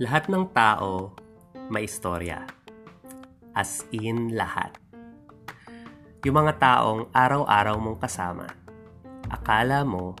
Lahat 0.00 0.32
ng 0.32 0.48
tao 0.56 1.12
may 1.68 1.84
istorya. 1.84 2.48
As 3.52 3.84
in 3.92 4.32
lahat. 4.32 4.80
Yung 6.24 6.40
mga 6.40 6.56
taong 6.56 7.12
araw-araw 7.12 7.76
mong 7.84 8.00
kasama, 8.00 8.48
akala 9.28 9.84
mo, 9.84 10.16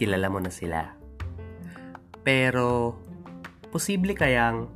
kilala 0.00 0.32
mo 0.32 0.40
na 0.40 0.48
sila. 0.48 0.96
Pero, 2.24 2.96
posible 3.68 4.16
kayang 4.16 4.72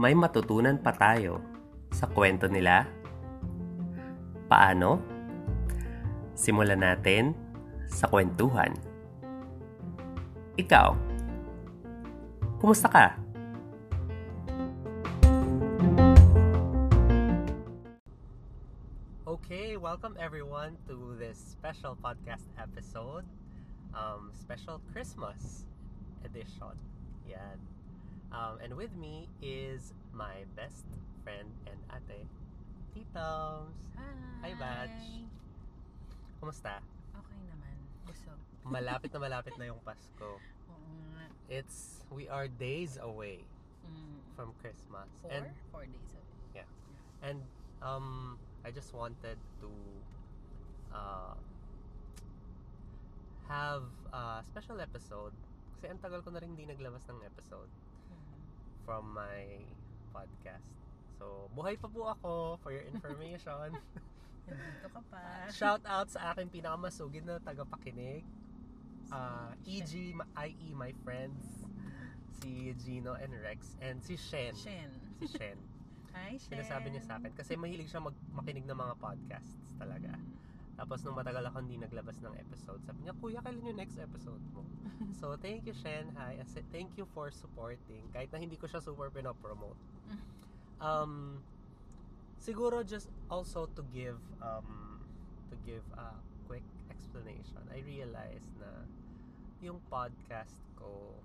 may 0.00 0.16
matutunan 0.16 0.80
pa 0.80 0.96
tayo 0.96 1.44
sa 1.92 2.08
kwento 2.08 2.48
nila? 2.48 2.88
Paano? 4.48 4.96
Simulan 6.32 6.80
natin 6.80 7.47
sa 7.88 8.06
kwentuhan. 8.06 8.72
Ikaw, 10.60 10.94
kumusta 12.60 12.86
ka? 12.86 13.06
Okay, 19.24 19.80
welcome 19.80 20.12
everyone 20.20 20.76
to 20.84 21.16
this 21.16 21.40
special 21.40 21.96
podcast 21.96 22.44
episode. 22.60 23.24
Um, 23.96 24.28
special 24.36 24.80
Christmas 24.92 25.64
edition. 26.24 26.76
Yan. 27.24 27.56
Um, 28.28 28.60
and 28.60 28.76
with 28.76 28.92
me 28.96 29.28
is 29.40 29.96
my 30.12 30.44
best 30.52 30.84
friend 31.24 31.48
and 31.64 31.80
ate, 31.88 32.28
Titoms. 32.92 33.72
Hi, 34.44 34.52
Batch. 34.58 35.24
Kumusta? 36.42 36.84
Busog. 38.08 38.38
Malapit 38.64 39.12
na 39.12 39.20
malapit 39.20 39.54
na 39.56 39.64
yung 39.66 39.80
Pasko. 39.80 40.40
Oo 40.68 40.88
nga. 41.12 41.28
It's, 41.48 42.00
we 42.08 42.24
are 42.26 42.48
days 42.48 42.96
away 42.96 43.44
Mm. 43.84 44.20
from 44.36 44.52
Christmas. 44.60 45.08
Four? 45.24 45.32
And, 45.32 45.46
Four 45.72 45.84
days 45.84 46.12
away. 46.12 46.64
and 47.18 47.40
um, 47.82 48.36
I 48.62 48.70
just 48.70 48.92
wanted 48.92 49.34
to 49.58 49.70
uh, 50.92 51.34
have 53.48 53.82
a 54.12 54.38
special 54.44 54.78
episode 54.78 55.32
kasi 55.74 55.88
ang 55.88 55.98
tagal 55.98 56.20
ko 56.20 56.30
na 56.30 56.38
rin 56.38 56.52
hindi 56.52 56.68
naglabas 56.68 57.02
ng 57.08 57.18
episode 57.24 57.70
Mm. 58.08 58.38
from 58.84 59.04
my 59.12 59.64
podcast. 60.12 60.68
So, 61.16 61.48
buhay 61.52 61.74
pa 61.74 61.88
po 61.88 62.08
ako 62.08 62.30
for 62.60 62.70
your 62.70 62.84
information. 62.86 63.72
Nandito 64.50 64.88
ka 64.92 65.00
pa. 65.12 65.20
Shout 65.52 65.84
out 65.84 66.08
sa 66.08 66.32
aking 66.32 66.48
pinakamasugid 66.48 67.24
na 67.24 67.36
tagapakinig. 67.40 68.24
Uh, 69.08 69.52
EG, 69.64 70.12
ma- 70.12 70.28
IE, 70.44 70.76
my 70.76 70.92
friends. 71.04 71.64
Si 72.38 72.72
Gino 72.78 73.16
and 73.16 73.32
Rex. 73.40 73.76
And 73.80 73.98
si 74.04 74.16
Shen. 74.16 74.54
Shen. 74.54 74.92
Si 75.20 75.26
Shen. 75.26 75.58
Hi, 76.16 76.36
Shen. 76.36 76.60
Sinasabi 76.60 76.92
niya 76.92 77.02
sa 77.04 77.12
akin. 77.18 77.32
Kasi 77.32 77.56
mahilig 77.56 77.88
siya 77.88 78.04
mag- 78.04 78.26
makinig 78.32 78.68
ng 78.68 78.78
mga 78.78 78.94
podcasts 79.00 79.58
talaga. 79.80 80.12
Tapos 80.78 81.02
nung 81.02 81.18
matagal 81.18 81.42
ako 81.50 81.58
hindi 81.66 81.74
naglabas 81.82 82.22
ng 82.22 82.38
episode, 82.38 82.78
sabi 82.86 83.02
niya, 83.02 83.14
Kuya, 83.18 83.42
kailan 83.42 83.66
yung 83.66 83.80
next 83.82 83.98
episode 83.98 84.38
mo? 84.54 84.62
so, 85.18 85.34
thank 85.42 85.66
you, 85.66 85.74
Shen. 85.74 86.06
Hi. 86.14 86.38
Thank 86.70 86.94
you 86.94 87.06
for 87.10 87.34
supporting. 87.34 88.06
Kahit 88.14 88.30
na 88.30 88.38
hindi 88.38 88.54
ko 88.54 88.70
siya 88.70 88.78
super 88.78 89.10
pinopromote. 89.10 89.78
Um, 90.78 91.42
siguro 92.38 92.82
just 92.82 93.10
also 93.28 93.66
to 93.74 93.82
give 93.90 94.18
um, 94.40 95.00
to 95.50 95.56
give 95.62 95.84
a 95.94 96.14
quick 96.46 96.64
explanation. 96.90 97.60
I 97.68 97.82
realized 97.84 98.50
na 98.58 98.86
yung 99.60 99.82
podcast 99.90 100.54
ko 100.78 101.18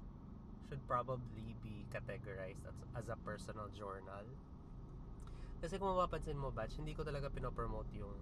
should 0.67 0.81
probably 0.89 1.53
be 1.61 1.85
categorized 1.93 2.65
as, 2.65 2.77
as 2.97 3.05
a 3.09 3.17
personal 3.21 3.69
journal. 3.77 4.25
Kasi 5.61 5.79
kung 5.79 5.93
mapapansin 5.95 6.35
mo, 6.35 6.51
Batch, 6.51 6.75
hindi 6.75 6.91
ko 6.91 7.05
talaga 7.07 7.29
pinopromote 7.31 7.87
yung 7.95 8.17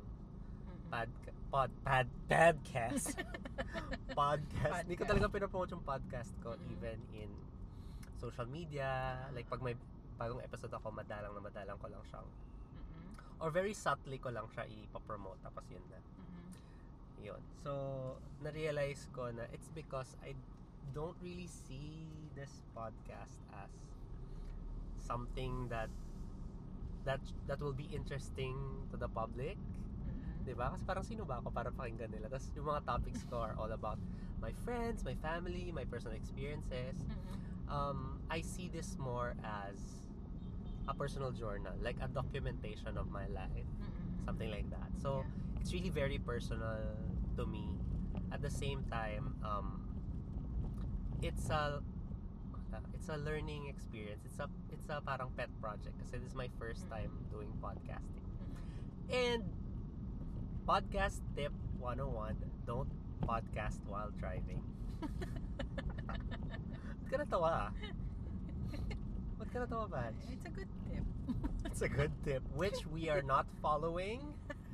pod, 0.91 1.09
pod, 1.49 1.71
pad, 1.81 2.05
podcast. 2.27 3.17
podcast. 4.19 4.83
Hindi 4.85 4.99
ko 4.99 5.07
talaga 5.07 5.31
pinopromote 5.31 5.71
yung 5.73 5.85
podcast 5.87 6.35
ko 6.43 6.53
Mm. 6.53 6.69
even 6.75 6.99
in 7.15 7.29
social 8.19 8.45
media. 8.45 9.17
Like 9.33 9.47
pag 9.49 9.63
may 9.63 9.73
bagong 10.19 10.43
episode 10.43 10.69
ako, 10.69 10.93
madalang 10.93 11.33
na 11.33 11.41
madalang 11.41 11.79
ko 11.79 11.87
lang 11.89 12.03
siyang. 12.05 12.27
Or 13.41 13.49
very 13.49 13.73
subtly 13.73 14.21
ko 14.21 14.29
lang 14.29 14.45
siya 14.53 14.69
ipapromote 14.69 15.41
tapos 15.41 15.65
yun 15.73 15.81
na. 15.89 15.97
Mm-mm. 15.97 16.47
Yun. 17.25 17.41
So, 17.65 17.71
na-realize 18.45 19.09
ko 19.11 19.33
na 19.33 19.49
it's 19.49 19.73
because 19.73 20.13
I 20.21 20.37
don't 20.93 21.17
really 21.25 21.49
see 21.49 22.05
this 22.37 22.61
podcast 22.77 23.41
as 23.65 23.73
something 25.01 25.67
that 25.73 25.89
that 27.01 27.21
that 27.49 27.57
will 27.57 27.73
be 27.73 27.89
interesting 27.89 28.53
to 28.93 28.95
the 28.97 29.09
public. 29.09 29.57
Mm-mm. 29.57 30.45
'Di 30.45 30.53
ba? 30.53 30.69
Kasi 30.77 30.85
parang 30.85 31.05
sino 31.05 31.25
ba 31.25 31.41
ako 31.41 31.49
para 31.49 31.73
pakinggan 31.73 32.13
nila? 32.13 32.29
Tapos 32.29 32.53
yung 32.53 32.69
mga 32.69 32.81
topics 32.85 33.25
ko 33.25 33.41
are 33.41 33.57
all 33.57 33.73
about 33.73 33.97
my 34.37 34.53
friends, 34.65 35.01
my 35.01 35.17
family, 35.21 35.73
my 35.73 35.85
personal 35.85 36.13
experiences. 36.17 36.97
Mm-mm. 37.05 37.37
Um, 37.71 38.19
I 38.29 38.43
see 38.45 38.67
this 38.67 38.97
more 38.99 39.33
as 39.45 40.00
a 40.87 40.93
personal 40.93 41.31
journal, 41.31 41.73
like 41.81 41.97
a 42.01 42.07
documentation 42.07 42.97
of 42.97 43.09
my 43.11 43.27
life, 43.27 43.67
Mm-mm. 43.81 44.25
something 44.25 44.49
like 44.51 44.69
that. 44.71 44.89
So 45.01 45.25
Yeah. 45.25 45.61
it's 45.61 45.73
really 45.73 45.89
very 45.93 46.17
personal 46.19 46.79
to 47.37 47.45
me. 47.45 47.77
At 48.31 48.41
the 48.41 48.49
same 48.51 48.83
time, 48.89 49.35
um, 49.43 49.87
it's 51.21 51.49
a 51.49 51.81
it's 52.93 53.09
a 53.09 53.17
learning 53.17 53.67
experience. 53.67 54.21
It's 54.25 54.39
a 54.39 54.47
it's 54.71 54.89
a 54.89 55.01
parang 55.01 55.31
pet 55.37 55.49
project 55.61 55.95
kasi 56.01 56.17
this 56.17 56.29
is 56.31 56.35
my 56.35 56.49
first 56.59 56.87
time 56.89 57.11
doing 57.31 57.51
podcasting. 57.61 58.25
And 59.11 59.43
podcast 60.67 61.19
tip 61.35 61.51
101, 61.79 62.35
don't 62.65 62.89
podcast 63.27 63.79
while 63.87 64.11
driving. 64.17 64.61
Ba't 66.07 67.07
ka 67.11 67.15
natawa? 67.19 67.71
Ba't 69.41 69.49
ka 69.49 69.57
natawa, 69.65 69.89
Batch? 69.89 70.21
It's 70.29 70.45
a 70.45 70.53
good 70.53 70.69
tip. 70.85 71.05
It's 71.65 71.81
a 71.81 71.89
good 71.89 72.13
tip, 72.21 72.45
which 72.53 72.85
we 72.85 73.09
are 73.09 73.25
not 73.25 73.49
following 73.57 74.21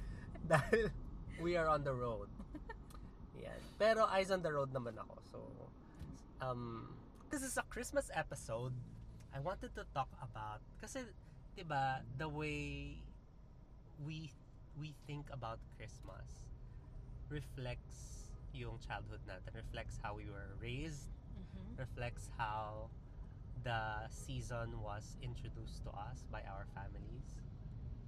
dahil 0.51 0.91
we 1.39 1.55
are 1.55 1.71
on 1.71 1.87
the 1.87 1.95
road. 1.95 2.27
Yan. 3.31 3.63
Pero 3.79 4.03
eyes 4.11 4.27
on 4.27 4.43
the 4.43 4.51
road 4.51 4.75
naman 4.75 4.99
ako. 4.99 5.15
So, 5.31 5.39
um, 6.43 6.99
this 7.31 7.47
is 7.47 7.55
a 7.55 7.63
Christmas 7.71 8.11
episode. 8.11 8.75
I 9.31 9.39
wanted 9.39 9.71
to 9.79 9.87
talk 9.95 10.11
about, 10.19 10.59
kasi, 10.83 11.07
di 11.55 11.63
ba, 11.63 12.03
the 12.19 12.27
way 12.27 12.99
we 14.03 14.35
we 14.75 14.91
think 15.07 15.31
about 15.31 15.63
Christmas 15.79 16.27
reflects 17.31 18.27
yung 18.51 18.83
childhood 18.83 19.23
natin, 19.23 19.55
reflects 19.55 19.95
how 20.03 20.11
we 20.11 20.27
were 20.27 20.59
raised, 20.59 21.07
Mhm. 21.39 21.79
reflects 21.79 22.27
how 22.35 22.91
the 23.67 24.07
season 24.07 24.79
was 24.79 25.19
introduced 25.19 25.83
to 25.83 25.91
us 25.91 26.23
by 26.31 26.39
our 26.47 26.63
families. 26.71 27.35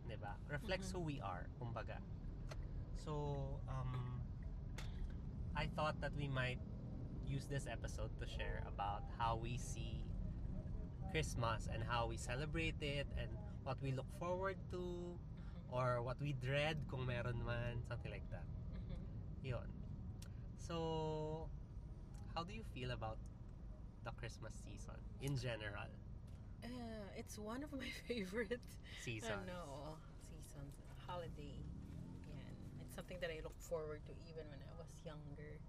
ba? 0.10 0.34
Reflects 0.50 0.90
Mhm. 0.90 0.94
who 0.96 1.02
we 1.06 1.18
are, 1.22 1.46
kumbaga. 1.60 2.00
So, 2.98 3.60
um, 3.70 4.24
I 5.54 5.68
thought 5.78 6.00
that 6.02 6.16
we 6.16 6.26
might 6.32 6.58
use 7.28 7.46
this 7.46 7.68
episode 7.68 8.10
to 8.18 8.26
share 8.26 8.64
about 8.66 9.04
how 9.20 9.36
we 9.38 9.60
see 9.60 10.02
Christmas 11.12 11.68
and 11.70 11.84
how 11.84 12.08
we 12.08 12.18
celebrate 12.18 12.80
it 12.82 13.06
and 13.20 13.30
what 13.68 13.78
we 13.84 13.92
look 13.92 14.10
forward 14.18 14.58
to 14.74 14.82
Mhm. 14.82 15.20
or 15.70 16.02
what 16.02 16.18
we 16.18 16.34
dread 16.34 16.82
kung 16.90 17.06
meron 17.06 17.44
man, 17.46 17.84
something 17.86 18.10
like 18.10 18.26
that. 18.34 18.48
Mhm. 18.74 18.98
Yun. 19.46 19.70
So, 20.58 21.50
how 22.34 22.42
do 22.44 22.54
you 22.54 22.66
feel 22.74 22.90
about 22.92 23.22
the 24.04 24.12
Christmas 24.16 24.54
season 24.64 24.98
in 25.22 25.36
general? 25.38 25.90
Uh, 26.64 26.70
it's 27.16 27.40
one 27.40 27.64
of 27.64 27.72
my 27.82 27.88
favorite 28.08 28.60
Season. 29.00 29.32
ano, 29.48 29.96
seasons, 30.20 30.76
holiday. 31.08 31.56
Yan. 32.28 32.56
It's 32.84 32.96
something 32.96 33.18
that 33.24 33.32
I 33.32 33.40
look 33.40 33.56
forward 33.58 34.04
to 34.08 34.14
even 34.28 34.44
when 34.52 34.60
I 34.60 34.74
was 34.76 34.92
younger. 35.04 35.60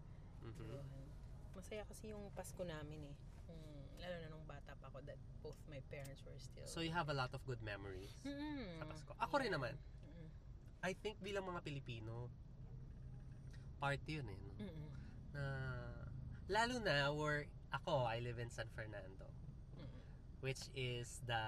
Mhm. 0.42 0.66
Yun. 0.66 1.06
Masaya 1.54 1.86
kasi 1.86 2.10
yung 2.10 2.26
Pasko 2.34 2.62
namin 2.62 3.06
eh. 3.06 3.16
Mm, 3.50 3.82
lalo 4.02 4.14
na 4.18 4.26
nung 4.30 4.46
bata 4.46 4.74
pa 4.78 4.86
ako 4.88 5.02
that 5.06 5.18
both 5.42 5.58
my 5.66 5.78
parents 5.90 6.22
were 6.26 6.38
still. 6.38 6.66
So 6.66 6.80
you 6.82 6.90
have 6.90 7.10
a 7.10 7.14
lot 7.14 7.30
of 7.34 7.42
good 7.46 7.62
memories 7.62 8.14
Mm-mm. 8.22 8.78
sa 8.78 8.86
Pasko. 8.86 9.10
Ako 9.18 9.38
rin 9.38 9.50
Yeah. 9.50 9.58
naman. 9.58 9.74
Mm-mm. 10.06 10.28
I 10.82 10.92
think 10.94 11.18
bilang 11.20 11.46
mga 11.46 11.62
Pilipino, 11.62 12.30
party 13.78 14.18
yun 14.18 14.26
eh. 14.26 14.38
No? 14.38 14.50
Mm-mm. 14.64 14.88
Na, 15.30 15.42
lalo 16.50 16.74
na 16.82 17.10
where 17.14 17.46
ako, 17.72 18.04
I 18.04 18.20
live 18.20 18.38
in 18.38 18.50
San 18.50 18.68
Fernando. 18.74 19.26
Mm-mm. 19.76 20.02
which 20.40 20.72
is 20.72 21.20
the 21.28 21.44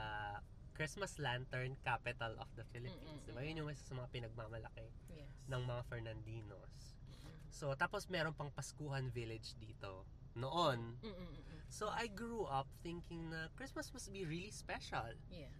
Christmas 0.73 1.17
lantern 1.17 1.77
capital 1.81 2.33
of 2.37 2.49
the 2.57 2.65
Philippines. 2.73 3.01
Mm-mm, 3.01 3.25
Diba? 3.29 3.41
Yun 3.45 3.65
yung 3.65 3.71
isa 3.73 3.89
sa 3.89 3.95
mga 3.95 4.09
pinagmamalaki 4.13 4.89
Yes. 5.13 5.29
ng 5.49 5.63
mga 5.65 5.83
Fernandinos. 5.89 6.73
Mm-mm. 7.09 7.33
So, 7.49 7.73
tapos 7.73 8.09
meron 8.09 8.33
pang 8.33 8.53
Paskuhan 8.53 9.09
Village 9.09 9.57
dito. 9.57 10.05
Noon. 10.33 10.97
Mm-mm-mm. 11.01 11.41
So, 11.69 11.89
I 11.89 12.09
grew 12.09 12.45
up 12.49 12.69
thinking 12.81 13.33
na 13.33 13.49
Christmas 13.57 13.89
must 13.93 14.13
be 14.13 14.25
really 14.25 14.53
special. 14.53 15.13
Yeah. 15.29 15.53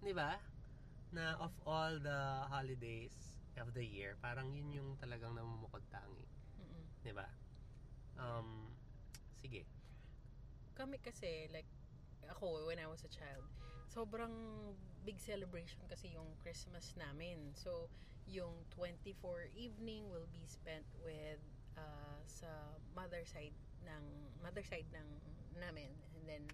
Di 0.00 0.12
ba? 0.12 0.36
Na 1.12 1.36
of 1.40 1.52
all 1.64 1.96
the 1.96 2.20
holidays 2.48 3.16
of 3.56 3.72
the 3.72 3.84
year, 3.84 4.16
parang 4.20 4.52
yun 4.52 4.68
yung 4.72 4.90
talagang 4.96 5.32
namumukod 5.36 5.84
tangi. 5.88 6.24
Mm-mm. 6.60 6.84
Di 7.04 7.12
ba? 7.12 7.28
Um, 8.16 8.72
sige. 9.36 9.64
Kami 10.78 11.02
kasi, 11.02 11.50
like, 11.50 11.66
ako, 12.30 12.70
when 12.70 12.78
I 12.78 12.86
was 12.86 13.02
a 13.02 13.10
child, 13.10 13.42
sobrang 13.90 14.30
big 15.02 15.18
celebration 15.18 15.82
kasi 15.90 16.14
yung 16.14 16.30
Christmas 16.38 16.94
namin. 16.94 17.50
So, 17.58 17.90
yung 18.30 18.62
24 18.76 19.50
evening 19.56 20.06
will 20.12 20.28
be 20.30 20.44
spent 20.46 20.84
with 21.02 21.40
uh, 21.74 22.20
sa 22.28 22.76
mother 22.92 23.24
side 23.24 23.56
ng 23.88 24.04
mother 24.44 24.60
side 24.60 24.86
ng 24.92 25.08
namin 25.56 25.90
and 26.14 26.24
then 26.28 26.44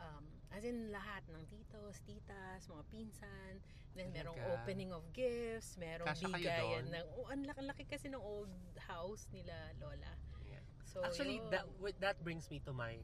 um, 0.00 0.24
as 0.50 0.64
in 0.64 0.90
lahat 0.90 1.22
ng 1.28 1.44
titos, 1.46 2.00
titas, 2.08 2.66
mga 2.66 2.84
pinsan 2.88 3.52
then 3.94 4.10
merong 4.10 4.34
Talaga? 4.40 4.54
opening 4.58 4.90
of 4.90 5.04
gifts 5.14 5.76
merong 5.78 6.08
kayo 6.08 6.34
bigayan 6.34 6.88
ng 6.88 7.06
oh, 7.14 7.28
ang 7.30 7.44
laki, 7.46 7.62
laki 7.62 7.84
kasi 7.86 8.10
ng 8.10 8.18
old 8.18 8.50
house 8.88 9.28
nila 9.30 9.54
lola 9.78 10.12
Yeah. 10.44 10.60
so 10.84 11.00
Actually, 11.00 11.40
yun. 11.40 11.50
that 11.50 11.64
that 12.04 12.16
brings 12.20 12.46
me 12.52 12.60
to 12.68 12.72
my 12.76 13.00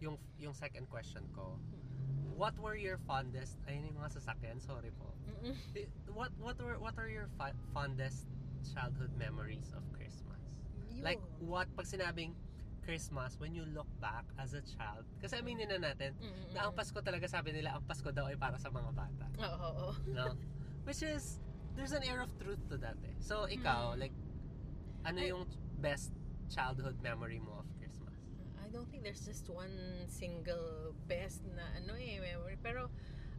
yung 0.00 0.16
yung 0.36 0.52
second 0.52 0.88
question 0.88 1.24
ko. 1.32 1.56
What 2.36 2.52
were 2.60 2.76
your 2.76 3.00
fondest 3.08 3.56
ayun 3.64 3.88
yung 3.88 3.96
mga 3.96 4.20
sasakyan, 4.20 4.60
sorry 4.60 4.92
po. 4.92 5.08
Eh, 5.74 5.88
What 6.12 6.32
what 6.36 6.56
were 6.58 6.76
what 6.76 6.96
are 6.96 7.08
your 7.08 7.28
fa- 7.36 7.56
fondest 7.72 8.28
childhood 8.66 9.12
memories 9.16 9.72
of 9.72 9.80
Christmas? 9.92 10.40
Like 11.00 11.20
Yun. 11.40 11.48
what 11.48 11.66
pag 11.72 11.88
sinabing 11.88 12.36
Christmas 12.84 13.34
when 13.42 13.50
you 13.50 13.66
look 13.74 13.88
back 13.98 14.22
as 14.38 14.54
a 14.54 14.62
child 14.62 15.02
kasi 15.18 15.42
aminin 15.42 15.66
na 15.66 15.90
natin 15.90 16.14
Mm-mm. 16.22 16.54
na 16.54 16.70
ang 16.70 16.72
Pasko 16.72 17.02
talaga 17.02 17.26
sabi 17.26 17.50
nila 17.50 17.74
ang 17.74 17.82
Pasko 17.82 18.14
daw 18.14 18.30
ay 18.30 18.38
para 18.38 18.54
sa 18.62 18.70
mga 18.70 18.94
bata 18.94 19.26
Oo, 19.42 19.90
no 20.14 20.38
which 20.86 21.02
is 21.02 21.42
there's 21.74 21.90
an 21.90 22.06
air 22.06 22.22
of 22.22 22.30
truth 22.38 22.62
to 22.70 22.78
that 22.78 22.94
eh 23.02 23.10
so 23.18 23.50
ikaw 23.50 23.98
Mm. 23.98 24.06
like 24.06 24.14
ano 25.02 25.18
yung 25.18 25.42
best 25.82 26.14
childhood 26.46 26.94
memory 27.02 27.42
mo 27.42 27.58
of 27.58 27.66
don't 28.76 28.92
think 28.92 29.00
there's 29.00 29.24
just 29.24 29.48
one 29.48 29.72
single 30.04 30.92
best 31.08 31.40
na 31.56 31.64
ano 31.80 31.96
eh 31.96 32.20
memory. 32.20 32.60
Pero 32.60 32.92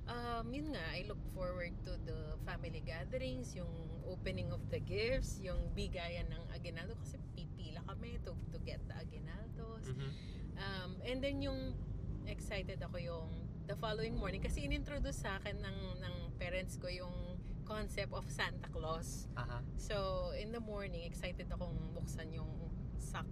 um, 0.09 0.49
yun 0.49 0.73
nga 0.73 0.81
I 0.97 1.05
look 1.05 1.21
forward 1.37 1.77
to 1.85 1.93
the 2.09 2.33
family 2.41 2.81
gatherings 2.81 3.53
yung 3.53 3.69
opening 4.09 4.49
of 4.49 4.65
the 4.73 4.81
gifts 4.81 5.37
yung 5.45 5.61
bigayan 5.77 6.25
ng 6.33 6.43
aguinaldo 6.57 6.97
kasi 6.97 7.21
pipila 7.37 7.85
kami 7.85 8.17
to, 8.25 8.33
to 8.49 8.57
get 8.65 8.81
the 8.89 8.97
aguinaldos. 8.97 9.93
Mhm. 9.93 10.09
um, 10.57 10.91
and 11.05 11.21
then 11.21 11.37
yung 11.37 11.77
excited 12.25 12.81
ako 12.81 12.97
yung 12.97 13.29
the 13.69 13.77
following 13.77 14.17
morning 14.17 14.41
kasi 14.41 14.63
inintroduce 14.65 15.21
sa 15.21 15.37
akin 15.37 15.59
ng, 15.59 15.79
ng 16.01 16.15
parents 16.39 16.79
ko 16.81 16.87
yung 16.89 17.37
concept 17.67 18.15
of 18.15 18.23
Santa 18.31 18.71
Claus. 18.71 19.27
Aha 19.35 19.59
So, 19.75 20.31
in 20.39 20.55
the 20.55 20.63
morning, 20.63 21.03
excited 21.03 21.51
akong 21.51 21.75
buksan 21.91 22.31
yung 22.31 22.47
sack 22.95 23.27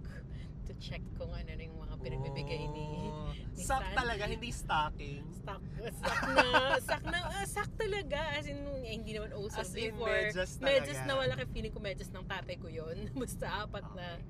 to 0.66 0.74
check 0.76 1.00
kung 1.14 1.30
ano 1.30 1.46
na 1.46 1.62
yung 1.62 1.78
mga 1.78 1.94
pinabibigay 1.96 2.62
ni 2.68 2.86
Oh. 3.06 3.30
ni 3.56 3.62
Sak 3.62 3.80
San. 3.80 3.94
talaga 3.96 4.24
hindi 4.26 4.50
stocking 4.50 5.24
stock 5.32 5.62
sack 5.96 6.22
na 6.28 6.44
sack 6.78 7.02
na 7.04 7.18
ah, 7.24 7.46
sack 7.46 7.70
talaga 7.74 8.18
as 8.34 8.44
in 8.44 8.60
eh, 8.82 8.92
hindi 8.92 9.12
naman 9.12 9.32
uso 9.32 9.56
As 9.56 9.72
in, 9.72 9.90
before 9.90 10.12
medyas 10.12 10.52
talaga. 10.54 10.66
medyas 10.68 11.00
na 11.02 11.14
wala 11.14 11.32
kay 11.34 11.48
feeling 11.50 11.72
ko 11.72 11.80
medyas 11.80 12.10
ng 12.10 12.26
tatay 12.26 12.56
ko 12.56 12.68
yon 12.68 12.96
basta 13.16 13.46
apat 13.62 13.86
na 13.94 14.20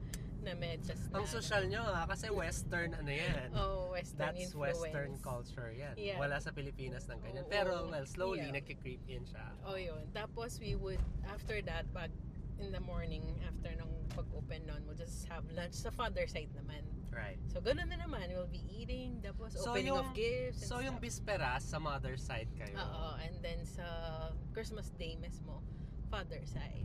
na 0.40 0.54
medyas 0.54 1.00
na 1.10 1.18
ang 1.18 1.26
social 1.26 1.66
nyo 1.66 1.82
ha 1.82 2.06
kasi 2.06 2.30
western 2.30 2.94
ano 2.94 3.10
yan 3.10 3.48
oh 3.58 3.90
western 3.90 4.30
That's 4.30 4.44
influence 4.46 4.78
Western 4.78 5.12
culture 5.18 5.70
yan. 5.72 5.94
Yeah. 5.96 6.20
Wala 6.20 6.36
sa 6.38 6.52
Pilipinas 6.52 7.08
ng 7.08 7.18
ganyan. 7.18 7.42
Oo. 7.42 7.50
Pero, 7.50 7.72
well, 7.88 8.04
slowly, 8.06 8.44
Yeah. 8.44 8.54
nagki-creep 8.54 9.02
in 9.08 9.24
siya. 9.24 9.42
oh 9.64 9.74
yun 9.74 10.04
tapos 10.12 10.60
we 10.60 10.76
would 10.76 11.00
after 11.26 11.58
that 11.64 11.82
pag 11.90 12.12
in 12.58 12.72
the 12.72 12.80
morning 12.80 13.22
after 13.44 13.68
nung 13.76 13.92
pag-open 14.10 14.64
nun 14.66 14.80
we'll 14.86 14.96
just 14.96 15.28
have 15.28 15.44
lunch 15.52 15.74
sa 15.76 15.90
father 15.90 16.24
side 16.26 16.48
naman 16.56 16.82
Right. 17.16 17.40
So, 17.48 17.64
ganun 17.64 17.88
na 17.88 17.96
naman. 17.96 18.28
We'll 18.28 18.44
be 18.52 18.60
eating, 18.68 19.24
tapos 19.24 19.56
So, 19.56 19.72
opening 19.72 19.88
yung- 19.88 20.04
of 20.04 20.12
gifts 20.12 20.60
and 20.60 20.68
So, 20.68 20.74
yung 20.84 21.00
stuff. 21.00 21.08
bisperas 21.24 21.64
sa 21.64 21.80
mother 21.80 22.12
side 22.20 22.52
kayo. 22.52 22.76
Oo, 22.76 23.16
and 23.24 23.40
then 23.40 23.64
sa 23.64 23.86
Christmas 24.52 24.92
Day 25.00 25.16
mismo, 25.16 25.64
father 26.12 26.44
side. 26.44 26.84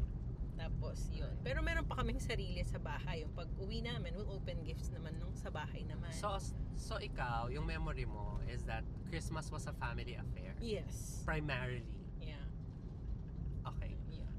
Tapos, 0.56 1.12
yun. 1.12 1.35
Pero 1.44 1.59
meron 1.59 1.83
pa 1.83 2.00
kaming 2.00 2.23
sarili 2.23 2.63
sa 2.63 2.79
bahay. 2.79 3.27
Yung 3.27 3.35
pag 3.35 3.51
uwi 3.59 3.83
namin, 3.83 4.15
we'll 4.15 4.31
open 4.31 4.63
gifts 4.63 4.88
naman 4.95 5.19
nung 5.19 5.35
sa 5.35 5.51
bahay 5.51 5.83
naman. 5.83 6.15
So, 6.15 6.31
so 6.79 6.95
ikaw, 6.95 7.51
yung 7.51 7.68
memory 7.68 8.07
mo 8.07 8.39
is 8.47 8.63
that 8.71 8.88
Christmas 9.12 9.51
was 9.51 9.68
a 9.68 9.75
family 9.83 10.15
affair. 10.15 10.56
yes. 10.63 11.27
Primarily. 11.27 11.83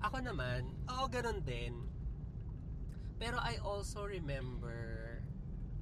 Ako 0.03 0.19
naman, 0.19 0.67
oo, 0.89 1.05
ganun 1.07 1.41
din. 1.41 1.75
Pero 3.17 3.39
I 3.39 3.63
also 3.63 4.03
remember, 4.03 5.23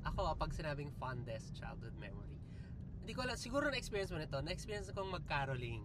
ako, 0.04 0.36
pag 0.36 0.52
sinabing 0.52 0.92
fondest 0.92 1.56
childhood 1.56 1.96
memory, 1.96 2.36
hindi 3.00 3.12
ko 3.12 3.24
alam, 3.24 3.34
siguro 3.34 3.72
na-experience 3.72 4.12
mo 4.12 4.20
nito, 4.20 4.36
na-experience 4.38 4.92
kong 4.92 5.08
mag-caroling. 5.10 5.80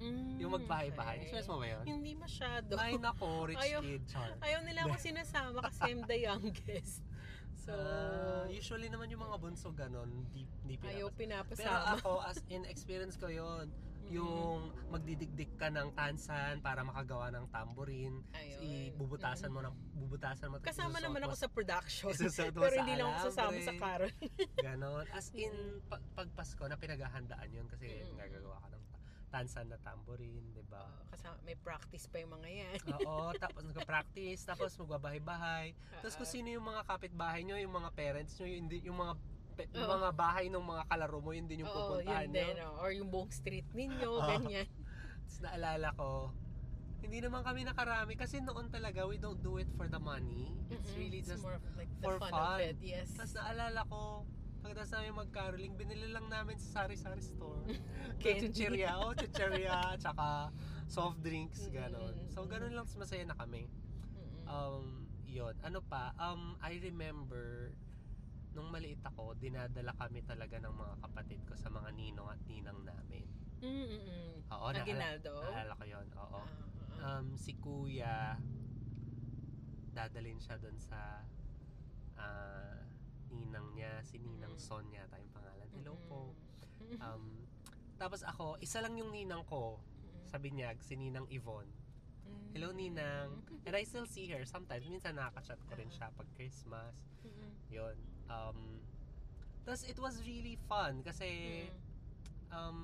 Mm, 0.00 0.38
Yung 0.38 0.54
magbahay-bahay. 0.54 1.18
okay. 1.18 1.34
Na-experience 1.34 1.50
mo 1.50 1.58
ba 1.58 1.66
yun? 1.68 1.84
Hindi 1.84 2.12
masyado. 2.14 2.72
Ay, 2.78 2.94
nako, 2.96 3.28
rich 3.44 3.58
Ayaw- 3.60 3.82
kid, 3.82 4.02
char. 4.06 4.30
Ayaw 4.38 4.60
nila 4.62 4.80
ako 4.86 4.94
sinasama 5.04 5.58
kasi 5.60 5.80
I'm 5.84 6.00
the 6.06 6.18
youngest. 6.20 7.02
So, 7.60 7.74
Ah, 7.76 8.48
usually 8.48 8.88
naman 8.88 9.10
yung 9.10 9.20
mga 9.20 9.36
bunso 9.36 9.68
ganon, 9.70 10.08
di, 10.32 10.48
di 10.64 10.80
ayaw 10.80 11.12
pinapas. 11.12 11.58
Pero 11.58 11.68
pinapasama. 11.68 11.98
ako, 12.00 12.12
as 12.24 12.38
in 12.48 12.64
experience 12.64 13.14
ko 13.14 13.28
yon 13.28 13.68
yung 14.10 14.58
magdidikdik 14.90 15.54
ka 15.54 15.70
ng 15.70 15.94
tansan 15.94 16.58
para 16.58 16.82
makagawa 16.82 17.30
ng 17.30 17.46
tambourine, 17.48 18.26
Ayun. 18.34 18.90
ibubutasan 18.90 19.48
mo 19.48 19.62
ng 19.62 19.70
bubutasan 19.96 20.50
mo 20.50 20.58
Kasama 20.58 20.98
isusot 20.98 21.04
naman 21.06 21.20
ako 21.24 21.34
sa 21.38 21.48
production. 21.48 22.10
Pero 22.10 22.74
sa 22.74 22.78
hindi 22.82 22.94
lang 22.98 23.08
ako 23.08 23.18
sasama 23.30 23.58
sa 23.62 23.74
carol. 23.78 24.10
Ganon. 24.66 25.06
As 25.14 25.30
in, 25.32 25.54
pa- 25.86 26.02
pag 26.12 26.26
Pasko 26.34 26.62
na 26.66 26.74
pinaghahandaan 26.74 27.48
yun 27.48 27.70
kasi 27.70 27.86
Mm. 27.86 28.18
nagagawa 28.18 28.58
ka 28.58 28.68
ng 28.68 28.84
ta- 28.90 29.02
tansan 29.30 29.66
na 29.70 29.78
tambourine, 29.78 30.42
di 30.50 30.64
ba? 30.66 30.82
kasama, 31.06 31.38
may 31.42 31.54
practice 31.54 32.10
pa 32.10 32.18
yung 32.18 32.34
mga 32.34 32.48
yan. 32.50 32.78
Oo, 33.06 33.30
tapos 33.42 33.62
nagka-practice, 33.62 34.42
tapos 34.42 34.74
magbabahay-bahay. 34.74 35.70
Tapos 36.02 36.18
kung 36.18 36.26
sino 36.28 36.50
yung 36.50 36.66
mga 36.66 36.82
kapitbahay 36.82 37.46
nyo, 37.46 37.54
yung 37.54 37.70
mga 37.72 37.94
parents 37.94 38.34
nyo, 38.38 38.46
yung, 38.48 38.66
yung 38.82 38.98
mga 38.98 39.14
yung 39.72 39.88
Oo. 39.88 39.96
mga 40.00 40.10
bahay 40.14 40.46
ng 40.48 40.62
mga 40.62 40.84
kalaro 40.86 41.18
mo, 41.18 41.30
yun 41.32 41.46
din 41.46 41.64
yung 41.64 41.72
Oo, 41.72 41.78
pupuntahan 42.00 42.28
yun 42.28 42.36
din. 42.36 42.54
oh. 42.64 42.80
Or 42.80 42.90
yung 42.90 43.08
buong 43.08 43.30
street 43.30 43.68
ninyo, 43.72 44.10
Oo. 44.20 44.26
ganyan. 44.26 44.68
Tapos 45.26 45.38
naalala 45.42 45.88
ko, 45.94 46.32
hindi 47.00 47.18
naman 47.24 47.40
kami 47.40 47.64
nakarami 47.64 48.12
kasi 48.14 48.44
noon 48.44 48.68
talaga 48.68 49.08
we 49.08 49.16
don't 49.16 49.40
do 49.40 49.56
it 49.56 49.68
for 49.74 49.88
the 49.88 49.98
money. 49.98 50.52
It's 50.68 50.92
Mm-mm. 50.92 51.00
really 51.00 51.20
just 51.24 51.40
more 51.40 51.56
of 51.56 51.64
like 51.74 51.88
the 51.98 52.04
for 52.04 52.16
fun, 52.20 52.30
fun. 52.30 52.60
of 52.60 52.64
it. 52.64 52.76
Yes. 52.84 53.08
Tapos 53.16 53.32
naalala 53.34 53.80
ko, 53.88 54.28
pagkatapos 54.60 54.92
namin 54.92 55.12
mag-caroling, 55.16 55.72
binili 55.74 56.12
lang 56.12 56.28
namin 56.28 56.60
sa 56.60 56.84
sari-sari 56.84 57.24
store. 57.24 57.64
Candy. 58.22 58.52
Chichirya, 58.52 59.00
oh, 59.00 59.16
chichirya, 59.18 59.96
tsaka 59.96 60.52
soft 60.84 61.24
drinks, 61.24 61.70
ganon. 61.72 62.12
So, 62.28 62.44
ganon 62.44 62.76
lang, 62.76 62.84
masaya 62.84 63.24
na 63.24 63.32
kami. 63.38 63.64
Um, 64.44 65.08
yun. 65.24 65.54
Ano 65.64 65.80
pa, 65.80 66.12
um, 66.20 66.58
I 66.60 66.76
remember, 66.82 67.72
nung 68.50 68.68
maliit 68.68 68.98
ako, 69.02 69.34
dinadala 69.34 69.94
kami 69.94 70.20
talaga 70.22 70.58
ng 70.58 70.74
mga 70.74 70.94
kapatid 71.00 71.40
ko 71.46 71.54
sa 71.54 71.70
mga 71.70 71.90
ninong 71.94 72.28
at 72.28 72.40
ninang 72.46 72.80
namin. 72.82 73.26
Mm-mm. 73.60 74.42
Oo, 74.48 74.66
naala- 74.68 74.82
Aguinaldo? 74.82 75.32
naalala 75.44 75.74
ko 75.76 75.84
yun, 75.84 76.06
oo. 76.16 76.40
Ah. 77.00 77.18
Um, 77.20 77.32
si 77.34 77.54
kuya, 77.56 78.36
dadalhin 79.90 80.38
siya 80.38 80.56
doon 80.56 80.76
sa 80.76 81.24
ah, 82.16 82.76
ninang 83.30 83.72
niya, 83.72 84.02
si 84.02 84.18
Ninang 84.18 84.52
Mm. 84.52 84.60
Son 84.60 84.84
yata 84.90 85.16
yung 85.16 85.32
pangalan. 85.32 85.68
Hello 85.72 85.94
Mm-mm. 85.96 86.08
po. 86.10 86.20
Um, 86.98 87.46
tapos 87.96 88.20
ako, 88.20 88.58
isa 88.58 88.82
lang 88.82 88.98
yung 88.98 89.08
ninang 89.08 89.46
ko, 89.46 89.78
sa 90.26 90.36
Binyag, 90.36 90.82
si 90.82 90.94
Ninang 90.94 91.24
Yvonne. 91.30 91.70
Mm. 92.26 92.48
Hello 92.52 92.68
Ninang. 92.70 93.30
And 93.66 93.72
I 93.72 93.84
still 93.84 94.04
see 94.04 94.26
her 94.28 94.42
sometimes. 94.44 94.84
Minsan 94.84 95.16
nakaka-chat 95.16 95.60
ko 95.64 95.72
rin 95.74 95.88
siya 95.88 96.10
pag 96.10 96.26
Christmas. 96.34 96.92
Mm-mm. 97.22 97.50
Yun. 97.70 97.96
Um, 98.30 98.78
tapos 99.66 99.82
it 99.84 99.98
was 99.98 100.22
really 100.22 100.54
fun 100.70 101.02
kasi 101.02 101.66
Mm. 101.66 101.74
um, 102.54 102.78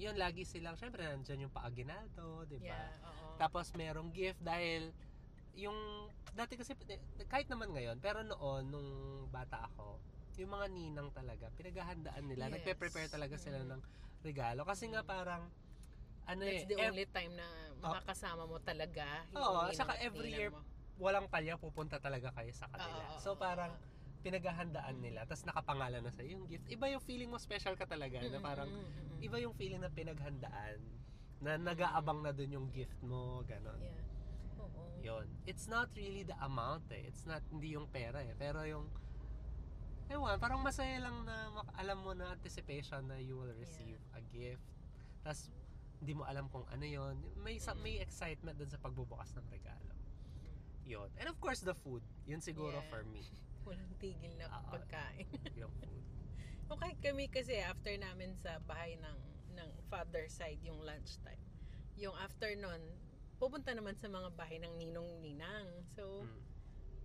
yun, 0.00 0.16
lagi 0.16 0.42
silang, 0.42 0.74
syempre 0.74 1.04
nandyan 1.04 1.46
yung 1.46 1.54
pa-aginaldo, 1.54 2.48
di 2.48 2.58
ba? 2.58 2.72
Yeah, 2.74 2.90
oo. 3.06 3.36
Tapos 3.38 3.70
merong 3.76 4.10
gift 4.10 4.40
dahil 4.40 4.90
yung 5.52 6.08
dati 6.32 6.56
kasi 6.56 6.72
kahit 7.28 7.44
naman 7.52 7.76
ngayon 7.76 8.00
pero 8.00 8.24
noon 8.24 8.72
nung 8.72 8.90
bata 9.28 9.68
ako 9.68 10.00
yung 10.40 10.48
mga 10.48 10.66
ninang 10.72 11.12
talaga 11.12 11.52
pinaghahandaan 11.52 12.24
nila 12.24 12.48
Yes. 12.48 12.56
nagpe-prepare 12.56 13.12
talaga 13.12 13.36
sila 13.36 13.60
Mm. 13.60 13.68
ng 13.76 13.80
regalo 14.24 14.64
kasi 14.64 14.88
nga 14.88 15.04
parang 15.04 15.52
ano 16.24 16.40
That's 16.40 16.64
eh 16.64 16.72
the 16.72 16.76
ev- 16.80 16.88
only 16.88 17.04
time 17.04 17.36
na 17.36 17.44
makakasama 17.84 18.48
mo 18.48 18.56
talaga. 18.62 19.28
Oo, 19.36 19.68
ninang 19.68 19.76
saka 19.76 19.92
every 20.00 20.32
year, 20.32 20.48
mo. 20.48 20.62
walang 20.96 21.28
palya, 21.28 21.58
pupunta 21.58 21.98
talaga 22.00 22.30
kayo 22.32 22.48
sa 22.54 22.70
kanila. 22.72 23.12
Oo, 23.12 23.18
so 23.20 23.34
parang 23.36 23.74
oo. 23.76 23.91
Pinaghahandaan 24.22 25.02
nila, 25.02 25.26
tapos 25.26 25.44
nakapangalan 25.44 26.02
na 26.06 26.12
sa 26.14 26.22
yung 26.22 26.46
gift. 26.46 26.64
Iba 26.70 26.86
yung 26.88 27.02
feeling 27.02 27.28
mo 27.28 27.36
special 27.36 27.74
ka 27.74 27.84
talaga, 27.84 28.22
na 28.22 28.38
Mm, 28.38 28.44
parang 28.46 28.70
mm, 28.70 28.78
mm, 28.78 29.02
mm. 29.18 29.26
iba 29.26 29.36
yung 29.42 29.54
feeling 29.58 29.82
na 29.82 29.90
pinaghandaan, 29.90 30.78
na 31.42 31.58
nag-aabang 31.58 32.22
na 32.22 32.30
dun 32.30 32.54
yung 32.54 32.68
gift 32.70 32.94
mo, 33.02 33.42
ganon. 33.44 33.74
Yeah. 33.82 34.62
Oo. 34.62 34.82
Yun. 35.02 35.26
It's 35.42 35.66
not 35.66 35.90
really 35.98 36.22
the 36.22 36.38
amount 36.38 36.86
eh. 36.94 37.02
It's 37.10 37.26
not, 37.26 37.42
hindi 37.50 37.74
yung 37.74 37.90
pera 37.90 38.22
eh. 38.22 38.30
Pero 38.38 38.62
yung, 38.62 38.86
ewan, 40.06 40.38
parang 40.38 40.62
masaya 40.62 41.02
lang 41.02 41.26
na 41.26 41.50
alam 41.82 41.98
mo 41.98 42.14
na 42.14 42.30
anticipation 42.30 43.10
na 43.10 43.18
you 43.18 43.34
will 43.34 43.50
receive 43.58 43.98
a 44.14 44.22
gift. 44.30 44.62
Tapos, 45.26 45.50
hindi 45.98 46.14
mo 46.14 46.22
alam 46.26 46.46
kung 46.46 46.62
ano 46.70 46.86
yon 46.86 47.18
May, 47.42 47.58
sa, 47.58 47.74
may 47.74 47.98
excitement 47.98 48.54
dun 48.54 48.70
sa 48.70 48.78
pagbubukas 48.78 49.34
ng 49.34 49.46
regalo. 49.50 49.90
Yun. 50.86 51.10
And 51.18 51.26
of 51.26 51.38
course, 51.42 51.62
the 51.62 51.74
food. 51.74 52.02
Yun 52.26 52.38
siguro 52.38 52.78
Yeah. 52.78 52.86
for 52.86 53.02
me. 53.02 53.26
Walang 53.64 53.92
tigil 53.98 54.34
na 54.36 54.46
Oo. 54.50 54.70
pagkain. 54.74 55.28
Yung 55.56 55.72
food. 55.82 56.04
Okay 56.72 56.96
kami 57.04 57.28
kasi 57.28 57.60
after 57.60 57.92
namin 58.00 58.32
sa 58.40 58.56
bahay 58.64 58.96
ng 58.96 59.18
ng 59.52 59.70
father 59.92 60.24
side 60.24 60.56
yung 60.64 60.80
lunchtime. 60.80 61.36
Yung 62.00 62.16
after 62.16 62.48
nun, 62.56 62.80
pupunta 63.36 63.76
naman 63.76 63.92
sa 63.92 64.08
mga 64.08 64.32
bahay 64.32 64.56
ng 64.56 64.80
ninong 64.80 65.20
ninang. 65.20 65.68
So, 65.92 66.24
Mm. 66.24 66.40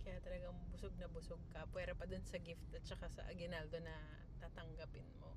kaya 0.08 0.18
talagang 0.24 0.56
busog 0.72 0.96
na 0.96 1.04
busog 1.12 1.42
ka. 1.52 1.68
Pwera 1.68 1.92
pa 1.92 2.08
dun 2.08 2.24
sa 2.24 2.40
gift 2.40 2.64
at 2.72 2.80
saka 2.80 3.12
sa 3.12 3.28
aginaldo 3.28 3.76
na 3.84 3.92
tatanggapin 4.40 5.04
mo. 5.20 5.36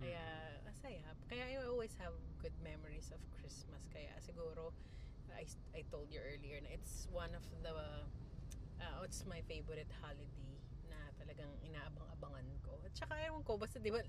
Kaya, 0.00 0.24
masaya. 0.64 1.04
Kaya 1.28 1.52
I 1.52 1.54
always 1.68 1.92
have 2.00 2.16
good 2.40 2.56
memories 2.64 3.12
of 3.12 3.20
Christmas. 3.36 3.84
Kaya 3.92 4.16
siguro, 4.24 4.72
I, 5.28 5.44
I 5.76 5.84
told 5.92 6.08
you 6.08 6.24
earlier 6.24 6.56
na 6.64 6.72
it's 6.72 7.04
one 7.12 7.36
of 7.36 7.44
the, 7.60 8.08
uh, 8.80 9.04
it's 9.04 9.22
my 9.26 9.40
favorite 9.46 9.90
holiday 10.02 10.54
na 10.88 10.98
talagang 11.18 11.50
inaabang-abangan 11.62 12.46
ko. 12.64 12.78
At 12.82 12.92
saka, 12.94 13.14
ewan 13.26 13.42
ko, 13.44 13.58
basta 13.58 13.78
di 13.78 13.90
ba, 13.90 14.02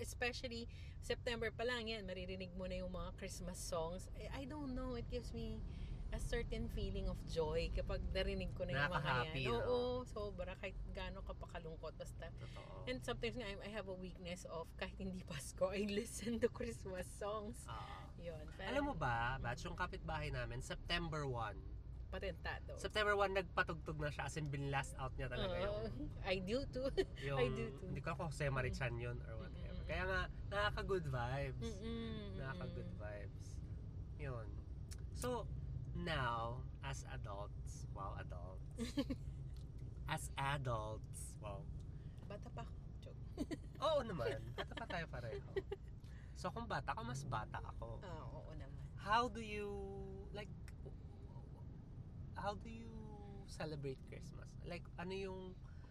especially 0.00 0.66
September 1.00 1.52
pa 1.54 1.62
lang 1.62 1.86
yan, 1.86 2.02
maririnig 2.08 2.50
mo 2.56 2.66
na 2.66 2.80
yung 2.80 2.92
mga 2.92 3.14
Christmas 3.20 3.58
songs. 3.60 4.08
I, 4.18 4.42
I 4.42 4.48
don't 4.48 4.74
know, 4.74 4.96
it 4.96 5.06
gives 5.12 5.30
me 5.32 5.60
a 6.14 6.20
certain 6.20 6.70
feeling 6.70 7.10
of 7.10 7.18
joy 7.26 7.66
kapag 7.74 7.98
narinig 8.14 8.54
ko 8.54 8.62
na 8.62 8.78
yung 8.78 8.94
mga 8.94 9.14
yan. 9.34 9.50
no? 9.50 9.58
Oo, 9.58 9.78
sobra 10.06 10.54
kahit 10.62 10.78
gaano 10.94 11.26
ka 11.26 11.34
pa 11.34 11.50
kalungkot. 11.58 11.90
Basta 11.98 12.30
Totoo. 12.38 12.86
And 12.86 13.02
sometimes 13.02 13.34
nga, 13.34 13.50
I 13.50 13.70
have 13.74 13.90
a 13.90 13.96
weakness 13.98 14.46
of 14.46 14.70
kahit 14.78 14.94
hindi 14.94 15.26
Pasko, 15.26 15.74
I 15.74 15.90
listen 15.90 16.38
to 16.38 16.48
Christmas 16.48 17.10
songs. 17.18 17.66
Ah. 17.66 18.06
Yun. 18.24 18.40
alam 18.62 18.88
mo 18.88 18.94
ba, 18.96 19.36
batch 19.36 19.68
yung 19.68 19.76
kapitbahay 19.76 20.32
namin, 20.32 20.64
September 20.64 21.28
1. 21.28 21.73
Patentado. 22.14 22.78
September 22.78 23.18
1, 23.18 23.34
nagpatugtog 23.42 23.98
na 23.98 24.06
siya 24.14 24.30
as 24.30 24.38
in 24.38 24.46
binlast 24.46 24.94
out 25.02 25.10
niya 25.18 25.26
talaga 25.26 25.58
yung 25.58 25.74
Oo. 25.74 25.90
I 26.30 26.38
do 26.38 26.62
too. 26.70 26.86
yung, 27.26 27.38
I 27.42 27.46
do 27.50 27.74
too. 27.74 27.90
hindi 27.90 27.98
ko 27.98 28.14
kung 28.14 28.30
Jose 28.30 28.46
Marichan 28.54 28.94
yun 29.02 29.18
or 29.26 29.42
whatever. 29.42 29.74
Mm-mm. 29.74 29.88
Kaya 29.90 30.02
nga, 30.06 30.20
nakaka-good 30.54 31.06
vibes. 31.10 31.58
Mm-mm. 31.58 32.38
Nakaka-good 32.38 32.90
vibes. 32.94 33.46
Yun. 34.22 34.46
So, 35.18 35.50
now, 35.98 36.62
as 36.86 37.02
adults, 37.10 37.90
wow, 37.90 38.14
adults. 38.22 38.94
as 40.14 40.30
adults, 40.38 41.34
wow. 41.42 41.66
Bata 42.30 42.46
pa 42.54 42.62
ako. 42.62 42.74
Joke. 43.02 43.22
Oo 43.82 44.00
naman, 44.06 44.38
bata 44.54 44.72
pa 44.78 44.86
tayo 44.86 45.06
pareho. 45.10 45.42
So, 46.38 46.54
kung 46.54 46.70
bata 46.70 46.94
ka, 46.94 47.02
mas 47.02 47.26
bata 47.26 47.58
ako. 47.58 47.98
Ah, 48.06 48.22
oo 48.30 48.54
naman. 48.54 48.70
How 49.02 49.26
do 49.26 49.42
you, 49.42 49.68
like, 50.30 50.48
how 52.36 52.54
do 52.54 52.68
you 52.68 52.90
celebrate 53.46 53.98
Christmas? 54.08 54.48
Like, 54.64 54.84
ano 54.98 55.12
yung, 55.12 55.40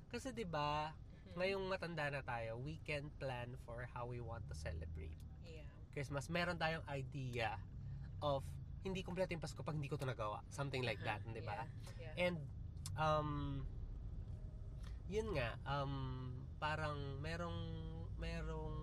kasi 0.10 0.30
'di 0.32 0.46
ba 0.46 0.94
Mhm. 1.26 1.34
ngayong 1.40 1.66
matanda 1.66 2.06
na 2.12 2.22
tayo, 2.22 2.60
we 2.62 2.78
can 2.86 3.10
plan 3.18 3.56
for 3.66 3.88
how 3.94 4.06
we 4.06 4.22
want 4.22 4.46
to 4.50 4.56
celebrate 4.56 5.16
Yeah. 5.42 5.66
Christmas. 5.92 6.30
Meron 6.30 6.60
tayong 6.60 6.86
idea 6.90 7.58
of 8.22 8.44
hindi 8.84 9.02
kompleto 9.02 9.32
yung 9.32 9.42
Pasko 9.42 9.64
pag 9.64 9.74
hindi 9.76 9.88
ko 9.88 9.96
to 9.98 10.06
nagawa. 10.06 10.44
Something 10.52 10.84
like 10.84 11.00
that, 11.02 11.24
Uh-huh. 11.24 11.34
'di 11.34 11.42
ba? 11.44 11.64
Yeah. 11.98 12.14
yeah. 12.14 12.14
And 12.30 12.38
um 13.00 13.64
yun 15.10 15.34
nga, 15.36 15.56
um 15.68 16.32
parang 16.60 17.20
merong 17.20 17.60
merong 18.18 18.78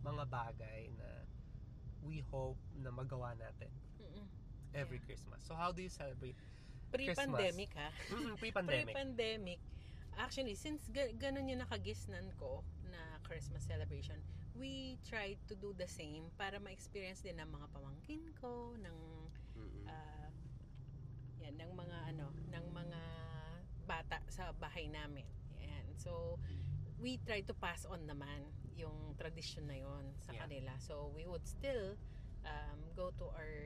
mga 0.00 0.24
bagay 0.30 0.88
na 0.94 1.08
we 2.00 2.24
hope 2.32 2.56
na 2.80 2.88
magawa 2.88 3.34
natin 3.36 3.68
Mm-mm. 4.00 4.24
every 4.72 4.96
Yeah. 4.98 5.06
Christmas. 5.06 5.40
So 5.44 5.52
how 5.54 5.70
do 5.74 5.82
you 5.84 5.92
celebrate 5.92 6.38
Pre-pandemic 6.90 7.70
ha? 7.78 7.88
Mm, 8.10 8.34
pre-pandemic? 8.36 8.94
Pre-pandemic. 8.94 9.60
Actually, 10.18 10.54
since 10.58 10.84
ga- 10.90 11.14
ganun 11.16 11.48
yung 11.48 11.62
nakagisnan 11.62 12.34
ko 12.36 12.60
na 12.90 13.00
Christmas 13.24 13.64
celebration, 13.64 14.18
we 14.58 14.98
tried 15.06 15.38
to 15.48 15.54
do 15.56 15.72
the 15.78 15.86
same 15.88 16.28
para 16.36 16.58
ma-experience 16.60 17.22
din 17.22 17.38
ng 17.38 17.48
mga 17.48 17.66
pamangkin 17.72 18.20
ko, 18.36 18.74
ng 18.76 18.98
Mm-mm. 19.56 19.86
ah, 19.88 20.28
yan, 21.40 21.56
ng 21.56 21.72
mga 21.72 21.98
ano, 22.12 22.26
ng 22.52 22.66
mga 22.68 23.00
bata 23.88 24.18
sa 24.28 24.52
bahay 24.58 24.90
namin. 24.90 25.24
Yan. 25.62 25.86
So, 25.96 26.36
we 27.00 27.16
try 27.24 27.40
to 27.46 27.54
pass 27.56 27.88
on 27.88 28.04
naman 28.04 28.44
yung 28.76 29.16
tradition 29.16 29.64
na 29.66 29.76
yon 29.80 30.04
sa 30.20 30.32
Yeah. 30.36 30.44
kanila. 30.44 30.72
So, 30.80 31.08
we 31.16 31.24
would 31.24 31.44
still 31.48 31.96
um, 32.44 32.78
go 32.96 33.12
to 33.16 33.26
our 33.32 33.56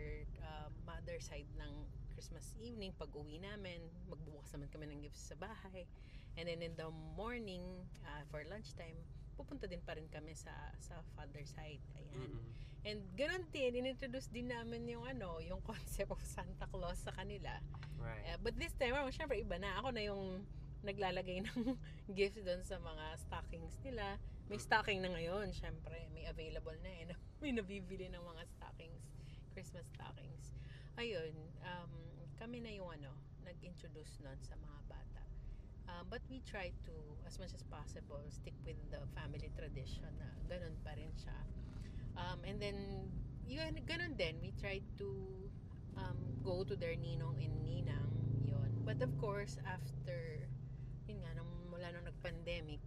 uh, 0.43 0.69
mother 0.87 1.19
side 1.19 1.51
ng 1.59 1.73
Christmas 2.15 2.55
evening 2.63 2.95
pag 2.95 3.11
uwi 3.13 3.43
namin, 3.43 3.83
magbubukas 4.07 4.55
naman 4.55 4.71
kami 4.71 4.87
ng 4.91 5.03
gifts 5.03 5.35
sa 5.35 5.37
bahay. 5.37 5.85
And 6.35 6.51
then 6.51 6.63
in 6.63 6.75
the 6.75 6.91
morning, 7.15 7.63
uh, 8.07 8.23
for 8.31 8.43
lunchtime, 8.47 8.99
pupunta 9.35 9.67
din 9.67 9.83
pa 9.83 9.99
rin 9.99 10.07
kami 10.11 10.35
sa 10.35 10.55
sa 10.79 11.03
father 11.19 11.43
side. 11.47 11.83
Ayan. 11.99 12.15
Mm-mm. 12.15 12.43
And 12.85 13.01
ganoon 13.17 13.49
din, 13.49 13.81
inintroduce 13.81 14.29
din 14.29 14.53
namin 14.53 14.85
yung 14.87 15.09
ano, 15.09 15.41
yung 15.41 15.59
concept 15.69 16.13
of 16.13 16.21
Santa 16.23 16.69
Claus 16.71 17.01
sa 17.01 17.11
kanila. 17.17 17.59
Right. 17.97 18.25
Eh, 18.29 18.39
but 18.39 18.55
this 18.61 18.77
time, 18.77 18.93
oh, 18.95 19.09
syempre 19.09 19.41
iba 19.41 19.57
na. 19.57 19.81
Ako 19.81 19.91
na 19.91 20.05
yung 20.05 20.45
naglalagay 20.85 21.41
ng 21.49 21.81
gifts 22.13 22.45
doon 22.45 22.61
sa 22.61 22.77
mga 22.77 23.05
stockings 23.25 23.75
nila. 23.81 24.21
May 24.53 24.61
stocking 24.61 25.01
na 25.01 25.09
ngayon, 25.17 25.51
syempre. 25.57 25.97
May 26.13 26.29
available 26.29 26.77
na 26.85 26.91
eh. 26.93 27.05
May 27.41 27.57
nabibili 27.57 28.13
ng 28.13 28.21
mga 28.21 28.43
stockings. 28.53 29.03
Christmas 29.57 29.89
stockings. 29.97 30.53
Ayun, 30.95 31.35
um, 31.67 31.91
kami 32.39 32.63
na 32.63 32.71
yung 32.71 32.87
ano, 32.87 33.11
nag-introduce 33.43 34.23
nun 34.23 34.39
sa 34.47 34.55
mga 34.55 34.79
bata. 34.87 35.23
Um, 35.91 36.07
but 36.07 36.23
we 36.31 36.39
try 36.47 36.71
to, 36.87 36.95
as 37.27 37.35
much 37.43 37.51
as 37.51 37.67
possible, 37.67 38.23
stick 38.31 38.55
with 38.63 38.79
the 38.95 39.03
family 39.19 39.51
tradition 39.59 40.07
na 40.23 40.31
ganun 40.47 40.79
pa 40.87 40.95
rin 40.95 41.11
siya. 41.19 41.35
Um, 42.15 42.39
and 42.47 42.63
then, 42.63 43.11
yun, 43.43 43.75
ganun 43.91 44.15
din, 44.15 44.39
we 44.39 44.55
tried 44.55 44.87
to 45.03 45.11
um, 45.99 46.19
go 46.47 46.63
to 46.63 46.79
their 46.79 46.95
ninong 46.95 47.43
and 47.43 47.55
ninang, 47.67 48.15
yun. 48.47 48.71
But 48.87 49.03
of 49.03 49.11
course, 49.19 49.59
after, 49.67 50.47
yun 51.11 51.27
nga, 51.27 51.35
nung, 51.35 51.51
mula 51.75 51.91
nung 51.91 52.07
nag-pandemic, 52.07 52.79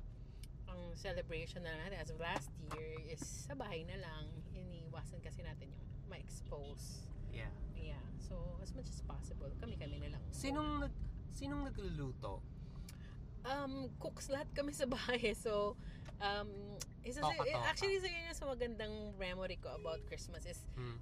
ang 0.72 0.96
celebration 0.96 1.68
na 1.68 1.76
natin 1.76 2.00
as 2.00 2.08
of 2.08 2.24
last 2.24 2.56
year 2.72 3.04
is 3.12 3.20
sa 3.20 3.52
bahay 3.52 3.84
na 3.84 4.00
lang. 4.00 4.32
Iniwasan 4.56 5.20
kasi 5.20 5.44
natin 5.44 5.76
yung 5.76 5.84
ma-expose. 6.08 7.12
Yeah. 7.36 7.52
Yeah. 7.80 8.04
So, 8.18 8.36
as 8.62 8.74
much 8.74 8.90
as 8.90 9.00
possible, 9.06 9.50
kami-kami 9.62 10.02
na 10.02 10.18
lang. 10.18 10.24
Sinong 10.34 10.82
nag 10.84 10.94
sinong 11.38 11.64
nagluluto? 11.70 12.42
um, 13.48 13.88
cooks 14.00 14.28
lahat 14.28 14.48
kami 14.52 14.76
sa 14.76 14.86
bahay. 14.86 15.32
So, 15.38 15.80
um, 16.20 16.50
isa 17.08 17.24
sa, 17.24 17.32
actually, 17.68 18.00
isa 18.00 18.08
yun 18.12 18.28
yung 18.28 18.38
sa 18.38 18.48
magandang 18.48 18.94
memory 19.16 19.56
ko 19.60 19.72
about 19.76 20.04
Christmas 20.08 20.44
is 20.44 20.60
Hmm. 20.76 21.00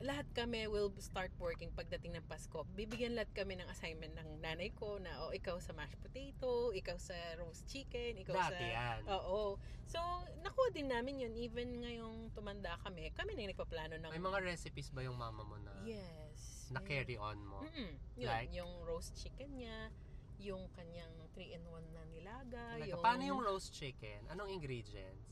Lahat 0.00 0.24
kami 0.32 0.64
will 0.64 0.88
start 0.96 1.28
working 1.36 1.68
pagdating 1.76 2.16
ng 2.16 2.24
Pasko. 2.24 2.64
Bibigyan 2.72 3.12
lahat 3.12 3.28
kami 3.36 3.60
ng 3.60 3.68
assignment 3.68 4.16
ng 4.16 4.40
nanay 4.40 4.72
ko 4.72 4.96
na, 4.96 5.28
oh, 5.28 5.30
ikaw 5.30 5.60
sa 5.60 5.76
mashed 5.76 6.00
potato, 6.00 6.72
ikaw 6.72 6.96
sa 6.96 7.12
roast 7.36 7.68
chicken, 7.68 8.16
ikaw 8.16 8.32
Dati 8.32 8.64
sa... 8.64 8.72
yan. 8.72 9.00
Oo. 9.12 9.60
So, 9.84 10.00
nakuha 10.40 10.72
din 10.72 10.88
namin 10.88 11.20
yun. 11.20 11.36
Even 11.36 11.84
ngayong 11.84 12.32
tumanda 12.32 12.80
kami, 12.80 13.12
kami 13.12 13.36
na 13.36 13.44
yung 13.44 13.52
nagpaplano 13.52 14.00
ng... 14.00 14.10
May 14.16 14.24
mga 14.24 14.40
recipes 14.40 14.88
ba 14.88 15.04
yung 15.04 15.20
mama 15.20 15.44
mo 15.44 15.60
na 15.60 15.72
Yes. 15.84 16.72
na 16.72 16.80
carry 16.80 17.20
on 17.20 17.36
mo? 17.44 17.60
Mm-mm. 17.60 17.92
Yun, 18.16 18.30
Like? 18.32 18.48
yung 18.56 18.72
roast 18.88 19.12
chicken 19.20 19.52
niya, 19.60 19.92
yung 20.40 20.64
kanyang 20.72 21.12
3-in-1 21.36 21.84
na 21.92 22.02
nilaga, 22.08 22.64
Like, 22.80 22.88
yung... 22.88 23.04
Paano 23.04 23.20
yung 23.20 23.44
roast 23.44 23.76
chicken? 23.76 24.24
Anong 24.32 24.48
ingredients? 24.48 25.28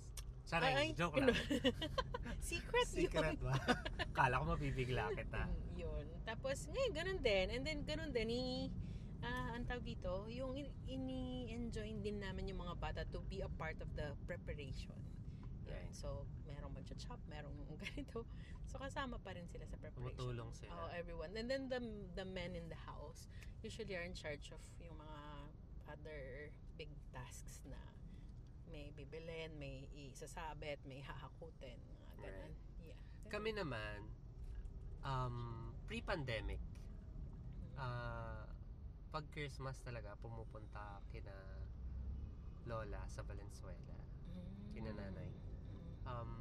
Saray, 0.49 0.73
Ay, 0.73 0.88
joke 0.97 1.21
lang. 1.21 1.28
Secret, 2.49 2.88
Secret 2.88 3.37
yun. 3.37 3.45
ba? 3.45 3.52
Kala 4.17 4.40
ko 4.40 4.57
mabibigla 4.57 5.12
kita. 5.21 5.45
Mm, 5.45 5.76
yun. 5.76 6.07
Tapos, 6.25 6.64
ngayon, 6.73 6.93
ganun 6.97 7.21
din. 7.21 7.47
And 7.52 7.62
then, 7.69 7.85
ganun 7.85 8.17
din, 8.17 8.33
i, 8.33 8.45
ah, 9.21 9.52
ang 9.52 9.69
tawag 9.69 9.85
dito, 9.85 10.25
yung 10.33 10.57
in- 10.57 10.73
ini-enjoy 10.88 12.00
din 12.00 12.17
namin 12.17 12.49
yung 12.49 12.64
mga 12.64 12.81
bata 12.81 13.02
to 13.12 13.21
be 13.28 13.45
a 13.45 13.50
part 13.61 13.76
of 13.85 13.93
the 13.93 14.17
preparation. 14.25 14.97
Yan. 15.69 15.85
Right. 15.85 15.93
So, 15.93 16.25
merong 16.49 16.73
mag-chop, 16.73 17.21
merong 17.28 17.52
ganito. 17.85 18.25
So, 18.64 18.81
kasama 18.81 19.21
pa 19.21 19.37
rin 19.37 19.45
sila 19.52 19.69
sa 19.69 19.76
preparation. 19.76 20.17
Tumutulong 20.17 20.49
sila. 20.57 20.73
Oh, 20.73 20.88
everyone. 20.97 21.37
And 21.37 21.45
then 21.45 21.69
the 21.69 21.81
the 22.17 22.25
men 22.25 22.57
in 22.57 22.69
the 22.73 22.81
house 22.88 23.28
usually 23.61 23.97
are 23.97 24.05
in 24.05 24.17
charge 24.17 24.49
of 24.52 24.61
yung 24.81 24.97
mga 24.97 25.21
other 25.88 26.49
big 26.76 26.88
tasks 27.12 27.64
na 27.64 27.81
may 28.68 28.92
bibilin, 28.94 29.56
may 29.56 29.88
isasabit, 29.96 30.80
may 30.84 31.00
hahakutin, 31.04 31.78
mga 31.78 32.28
ganun. 32.28 32.52
Yeah. 32.84 32.98
Kami 33.28 33.50
naman, 33.56 34.08
um, 35.04 35.70
pre-pandemic, 35.88 36.60
ah, 37.80 38.44
pag 39.08 39.25
Christmas 39.32 39.80
talaga, 39.80 40.14
pumupunta 40.20 41.00
kina 41.08 41.32
Lola 42.68 43.00
sa 43.08 43.25
Valenzuela. 43.25 43.96
Mm. 44.28 44.72
kinananay. 44.76 45.30
Mm. 45.32 45.92
Um, 46.04 46.32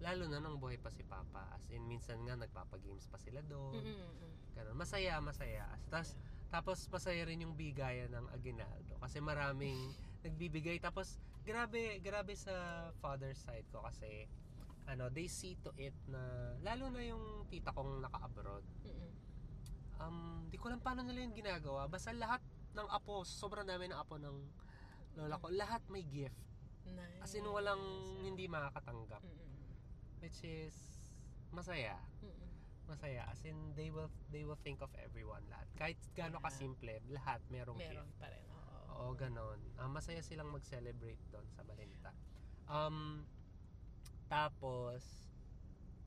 lalo 0.00 0.24
na 0.30 0.38
nung 0.40 0.56
buhay 0.56 0.80
pa 0.80 0.88
si 0.88 1.04
Papa. 1.04 1.52
As 1.52 1.68
in, 1.68 1.84
minsan 1.84 2.22
nga 2.24 2.38
nagpapagames 2.38 3.06
pa 3.10 3.18
sila 3.20 3.44
doon. 3.44 3.82
Mm, 3.82 3.92
mm, 3.92 4.12
mm. 4.16 4.34
Ganun. 4.56 4.74
Masaya, 4.78 5.20
masaya. 5.20 5.66
Tapos, 5.92 6.16
tapos 6.48 6.78
masaya 6.88 7.22
rin 7.28 7.44
yung 7.44 7.54
bigayan 7.58 8.08
ng 8.14 8.26
Aguinaldo. 8.32 8.96
Kasi 9.02 9.20
maraming 9.20 9.92
nagbibigay. 10.28 10.76
Tapos, 10.78 11.16
grabe, 11.42 11.98
grabe 11.98 12.36
sa 12.36 12.52
father's 13.00 13.40
side 13.40 13.64
ko 13.72 13.80
kasi 13.80 14.28
ano, 14.84 15.08
they 15.08 15.28
see 15.28 15.52
to 15.60 15.68
it 15.76 15.92
na, 16.08 16.16
lalo 16.62 16.88
na 16.88 17.02
yung 17.02 17.44
tita 17.46 17.72
kong 17.72 18.00
naka-abroad, 18.00 18.64
Mm, 18.80 18.96
mm. 18.96 19.12
um, 20.00 20.18
di 20.48 20.56
ko 20.56 20.68
alam 20.68 20.80
paano 20.80 21.04
nila 21.04 21.28
yung 21.28 21.36
ginagawa. 21.36 21.84
Basta 21.84 22.08
lahat 22.10 22.40
ng 22.72 22.88
apo, 22.88 23.20
sobrang 23.20 23.68
dami 23.68 23.88
ng 23.88 23.98
apo 24.00 24.16
ng 24.16 24.36
lola 25.20 25.36
ko, 25.36 25.52
lahat 25.52 25.84
may 25.88 26.08
gift. 26.08 26.36
Nice. 26.88 27.20
As 27.20 27.36
in, 27.36 27.44
walang 27.44 27.84
hindi 28.24 28.48
makakatanggap. 28.48 29.20
Mm, 29.20 29.36
mm, 29.36 29.68
Which 30.24 30.40
is, 30.40 30.72
masaya. 31.52 32.00
mm, 32.24 32.32
mm. 32.32 32.48
Masaya. 32.88 33.28
As 33.28 33.44
in, 33.44 33.76
they 33.76 33.92
will, 33.92 34.08
they 34.32 34.48
will 34.48 34.56
think 34.64 34.80
of 34.80 34.88
everyone 34.96 35.44
lahat. 35.52 35.68
Kahit 35.76 36.00
gaano 36.16 36.40
Yeah. 36.40 36.48
kasimple, 36.48 36.94
lahat 37.12 37.44
merong 37.52 37.76
Meron 37.76 38.08
gift. 38.08 38.16
pa 38.16 38.32
rin. 38.32 38.47
Oo. 38.98 39.14
Ganon. 39.14 39.58
Ah, 39.78 39.86
masaya 39.86 40.18
silang 40.22 40.50
mag-celebrate 40.50 41.18
doon 41.30 41.46
sa 41.54 41.62
Balinta. 41.62 42.10
Um, 42.66 43.26
tapos, 44.26 45.30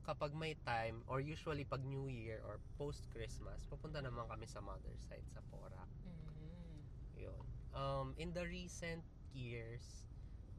kapag 0.04 0.36
may 0.36 0.54
time, 0.62 1.00
or 1.08 1.18
usually 1.18 1.64
pag 1.64 1.82
New 1.82 2.06
Year 2.06 2.44
or 2.44 2.60
post-Christmas, 2.76 3.64
pupunta 3.66 4.04
naman 4.04 4.28
kami 4.28 4.44
sa 4.44 4.60
mother 4.60 4.92
side 4.96 5.24
sa 5.32 5.40
Porac. 5.48 5.88
Mm. 6.04 6.78
Yun. 7.16 7.44
Um, 7.72 8.08
in 8.20 8.36
the 8.36 8.44
recent 8.44 9.02
years, 9.32 10.04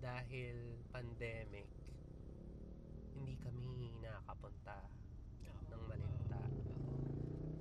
dahil 0.01 0.83
pandemic, 0.91 1.69
hindi 3.13 3.37
kami 3.39 3.93
nakakapunta 4.01 4.77
Oo. 5.47 5.63
ng 5.69 5.81
Malinta. 5.85 6.41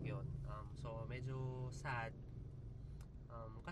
Yun. 0.02 0.26
Um, 0.48 0.66
so, 0.80 1.04
medyo 1.06 1.68
sad. 1.70 2.16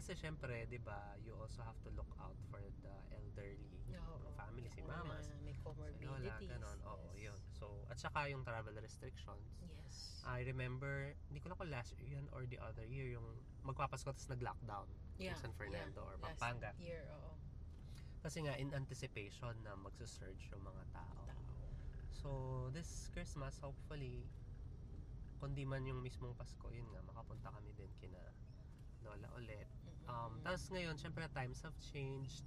Kasi 0.01 0.17
syempre, 0.17 0.65
di 0.65 0.81
ba, 0.81 1.13
you 1.21 1.37
also 1.37 1.61
have 1.61 1.77
to 1.85 1.93
look 1.93 2.09
out 2.17 2.33
for 2.49 2.57
the 2.57 2.95
elderly. 3.13 3.69
Oo. 4.01 4.17
Mga 4.17 4.33
family, 4.33 4.69
si 4.73 4.81
mama, 4.81 5.13
na, 5.13 5.21
si 5.21 5.37
may 5.45 5.53
si 5.53 5.61
comorbidities. 5.61 6.09
lola, 6.09 6.37
ganon. 6.41 6.79
Oo, 6.89 7.13
yes. 7.13 7.29
yun. 7.29 7.41
So, 7.53 7.85
at 7.93 8.01
saka 8.01 8.33
yung 8.33 8.41
travel 8.41 8.73
restrictions. 8.81 9.45
Yes. 9.61 10.25
I 10.25 10.41
remember, 10.49 11.13
hindi 11.29 11.45
ko 11.45 11.53
na 11.53 11.55
kung 11.61 11.69
last 11.69 11.93
year 12.01 12.17
yun 12.17 12.25
or 12.33 12.49
the 12.49 12.57
other 12.65 12.89
year, 12.89 13.13
yung 13.13 13.29
magpapasko 13.61 14.09
tapos 14.09 14.25
nag-lockdown. 14.33 14.89
yeah. 15.21 15.37
San 15.37 15.53
Fernando 15.53 16.01
or 16.01 16.17
Last 16.17 16.41
Pampanga. 16.41 16.73
year, 16.81 17.05
oo. 17.21 17.37
Kasi 18.25 18.41
nga, 18.49 18.57
in 18.57 18.73
anticipation 18.73 19.53
na 19.61 19.77
magsusurge 19.77 20.49
yung 20.49 20.65
mga 20.65 20.97
tao. 20.97 21.29
Tao. 21.29 21.53
So, 22.09 22.29
this 22.73 23.13
Christmas, 23.13 23.61
hopefully, 23.61 24.25
kundi 25.45 25.69
man 25.69 25.85
yung 25.85 26.01
mismong 26.01 26.33
Pasko, 26.41 26.73
yun 26.73 26.89
nga, 26.89 27.05
makapunta 27.05 27.53
kami 27.53 27.77
din 27.77 27.93
kina 28.01 28.17
Lola 29.05 29.29
ulit. 29.37 29.69
Um. 30.11 30.43
Tapos 30.43 30.67
ngayon, 30.75 30.99
syempre, 30.99 31.23
times 31.31 31.63
have 31.63 31.77
changed. 31.79 32.43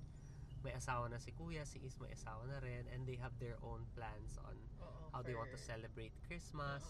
May 0.63 0.75
asawa 0.75 1.08
na 1.12 1.20
si 1.20 1.32
Kuya, 1.36 1.63
si 1.67 1.79
Is 1.84 1.96
may 2.00 2.12
asawa 2.12 2.48
na 2.48 2.60
rin, 2.60 2.88
and 2.91 3.04
they 3.08 3.15
have 3.19 3.36
their 3.39 3.60
own 3.63 3.84
plans 3.95 4.39
on 4.43 4.56
Oo, 4.80 5.12
how 5.12 5.19
they 5.23 5.36
want 5.36 5.52
to 5.52 5.60
celebrate 5.60 6.12
Christmas. 6.28 6.84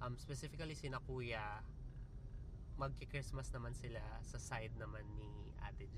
Um, 0.00 0.16
specifically, 0.16 0.72
sina 0.72 1.00
Kuya, 1.04 1.60
magki-Christmas 2.80 3.52
naman 3.52 3.76
sila 3.76 4.00
sa 4.24 4.40
side 4.40 4.72
naman 4.80 5.04
ni 5.16 5.52
Ate 5.60 5.84
G. 5.92 5.96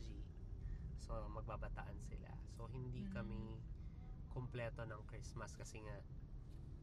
So, 1.06 1.14
magbabataan 1.30 1.98
sila. 2.02 2.30
So, 2.58 2.66
hindi 2.70 3.06
Mm. 3.06 3.14
kami 3.14 3.40
kumpleto 4.34 4.82
ng 4.82 5.02
Christmas 5.06 5.54
kasi 5.54 5.78
nga 5.86 5.96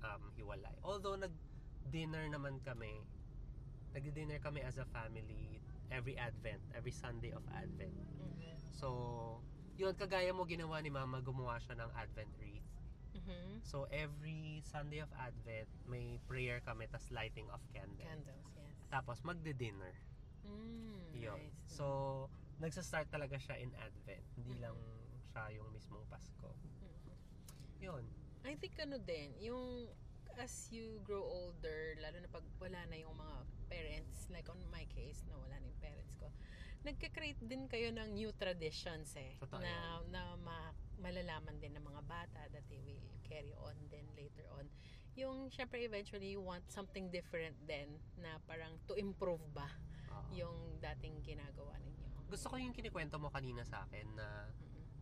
um, 0.07 0.31
hiwalay. 0.39 0.73
Although, 0.87 1.19
nag-dinner 1.19 2.31
naman 2.31 2.63
kami. 2.63 3.03
Nag-dinner 3.91 4.39
kami 4.39 4.63
as 4.63 4.79
a 4.79 4.87
family 4.87 5.59
every 5.91 6.15
Advent, 6.15 6.63
every 6.71 6.95
Sunday 6.95 7.35
of 7.35 7.43
Advent. 7.51 7.93
Mhm. 7.93 8.55
So, 8.71 8.87
yun, 9.75 9.93
kagaya 9.93 10.31
mo 10.31 10.47
ginawa 10.47 10.79
ni 10.79 10.89
Mama, 10.89 11.19
gumawa 11.19 11.59
siya 11.59 11.75
ng 11.77 11.91
Advent 11.93 12.31
wreath. 12.39 12.65
Mhm. 13.11 13.59
So, 13.61 13.85
every 13.91 14.63
Sunday 14.63 15.03
of 15.03 15.11
Advent, 15.19 15.67
may 15.85 16.17
prayer 16.25 16.63
kami, 16.63 16.87
tas 16.87 17.11
lighting 17.11 17.45
of 17.51 17.59
candle. 17.75 18.07
Candles, 18.07 18.47
yes. 18.55 18.87
Tapos, 18.87 19.19
magde-dinner. 19.27 19.93
Mm, 20.47 21.11
Yun. 21.13 21.37
nice. 21.37 21.59
So, 21.67 21.85
nagsa-start 22.63 23.11
talaga 23.11 23.35
siya 23.37 23.59
in 23.59 23.69
Advent. 23.75 24.25
Hindi 24.39 24.57
Mhm. 24.57 24.61
lang 24.63 24.77
siya 25.29 25.43
yung 25.59 25.69
mismong 25.75 26.07
Pasko. 26.07 26.55
Mhm. 26.55 26.95
Yun. 27.83 28.05
I 28.41 28.57
think 28.57 28.73
ano 28.81 28.97
din, 28.97 29.37
yung 29.37 29.85
as 30.39 30.71
you 30.71 30.97
grow 31.03 31.21
older, 31.21 31.93
lalo 31.99 32.17
na 32.17 32.29
pag 32.31 32.45
wala 32.57 32.79
na 32.87 32.97
yung 32.97 33.13
mga 33.13 33.37
like 34.31 34.47
on 34.49 34.59
my 34.71 34.87
case, 34.89 35.23
na 35.27 35.35
wala 35.37 35.59
na 35.59 35.65
yung 35.67 35.79
parents 35.79 36.15
ko, 36.17 36.27
nagka-create 36.81 37.37
din 37.45 37.69
kayo 37.69 37.93
ng 37.93 38.15
new 38.15 38.31
traditions 38.33 39.13
eh. 39.13 39.37
Na 39.53 40.01
na 40.09 40.33
ma- 40.41 40.73
malalaman 40.97 41.59
din 41.59 41.77
ng 41.77 41.85
mga 41.85 42.01
bata 42.03 42.41
that 42.49 42.65
they 42.67 42.81
will 42.81 42.99
carry 43.21 43.53
on 43.61 43.75
then 43.89 44.05
later 44.17 44.45
on. 44.57 44.65
Yung, 45.13 45.51
syempre, 45.51 45.83
eventually, 45.83 46.31
you 46.31 46.41
want 46.41 46.63
something 46.71 47.11
different 47.11 47.53
then 47.67 47.99
na 48.17 48.39
parang 48.47 48.79
to 48.87 48.95
improve 48.95 49.43
ba 49.51 49.67
Oo. 50.09 50.31
yung 50.31 50.57
dating 50.79 51.19
ginagawa 51.21 51.75
ninyo. 51.83 52.07
Gusto 52.31 52.47
ko 52.47 52.55
yung 52.55 52.71
kinikwento 52.71 53.19
mo 53.19 53.27
kanina 53.27 53.61
sa 53.67 53.83
akin 53.83 54.07
na 54.15 54.47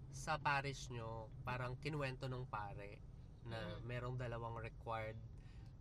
sa 0.09 0.41
parish 0.41 0.89
nyo, 0.89 1.29
parang 1.45 1.77
kinuwento 1.77 2.25
ng 2.25 2.43
pare 2.49 2.97
na 3.45 3.77
Mhm. 3.77 3.85
merong 3.85 4.15
dalawang 4.17 4.57
required 4.59 5.15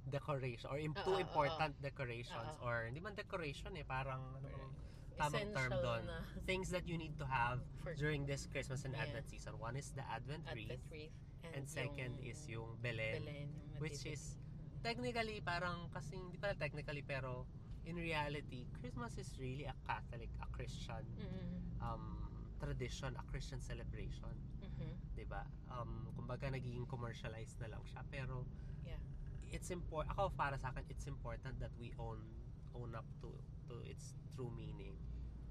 decoration 0.08 0.66
or 0.66 0.78
im- 0.78 0.96
two 0.96 1.12
Oo, 1.12 1.20
oo, 1.20 1.22
important 1.22 1.72
decorations 1.78 2.50
Oo. 2.58 2.64
or 2.64 2.88
hindi 2.88 2.98
man 2.98 3.14
decoration 3.14 3.76
eh 3.76 3.84
parang 3.84 4.34
ano 4.34 4.72
tamang 5.14 5.50
term 5.50 5.72
doon 5.74 6.04
things 6.50 6.70
that 6.70 6.86
you 6.86 6.94
need 6.94 7.14
to 7.14 7.26
have 7.26 7.58
for 7.82 7.92
during 7.94 8.22
this 8.24 8.46
Christmas 8.46 8.84
and 8.84 8.94
Yeah. 8.94 9.04
Advent 9.04 9.26
season 9.26 9.54
one 9.58 9.74
is 9.74 9.90
the 9.92 10.04
Advent 10.06 10.46
wreath 10.48 10.78
Advent 10.78 10.84
wreath. 10.88 11.14
and 11.54 11.64
second 11.66 12.18
is 12.20 12.38
yung 12.46 12.78
Belen, 12.78 13.24
Belen, 13.24 13.48
yung 13.74 13.80
which 13.82 14.02
is 14.04 14.38
technically 14.80 15.40
parang 15.40 15.90
kasi 15.90 16.14
hindi 16.14 16.38
pala 16.38 16.54
technically 16.54 17.02
pero 17.02 17.44
in 17.82 17.98
reality 17.98 18.68
Christmas 18.74 19.18
is 19.18 19.26
really 19.36 19.66
a 19.66 19.74
Catholic 19.82 20.30
a 20.38 20.46
Christian 20.54 21.02
Mm-mm. 21.18 21.82
um 21.82 22.30
tradition 22.58 23.14
a 23.14 23.24
Christian 23.26 23.58
celebration 23.58 24.34
Mhm. 24.62 24.94
'di 25.14 25.24
ba 25.26 25.42
um 25.68 26.06
kumbaga 26.14 26.46
nagiging 26.46 26.86
commercialized 26.86 27.58
na 27.58 27.74
lang 27.74 27.82
siya 27.84 28.06
pero 28.06 28.46
Yeah. 28.86 29.02
It's 29.50 29.70
important 29.70 30.12
ako 30.14 30.32
para 30.34 30.56
sa 30.60 30.70
akin 30.70 30.84
it's 30.88 31.06
important 31.06 31.56
that 31.60 31.72
we 31.80 31.92
own 31.96 32.20
own 32.76 32.92
up 32.94 33.06
to 33.20 33.32
to 33.66 33.80
its 33.84 34.14
true 34.32 34.52
meaning 34.52 34.96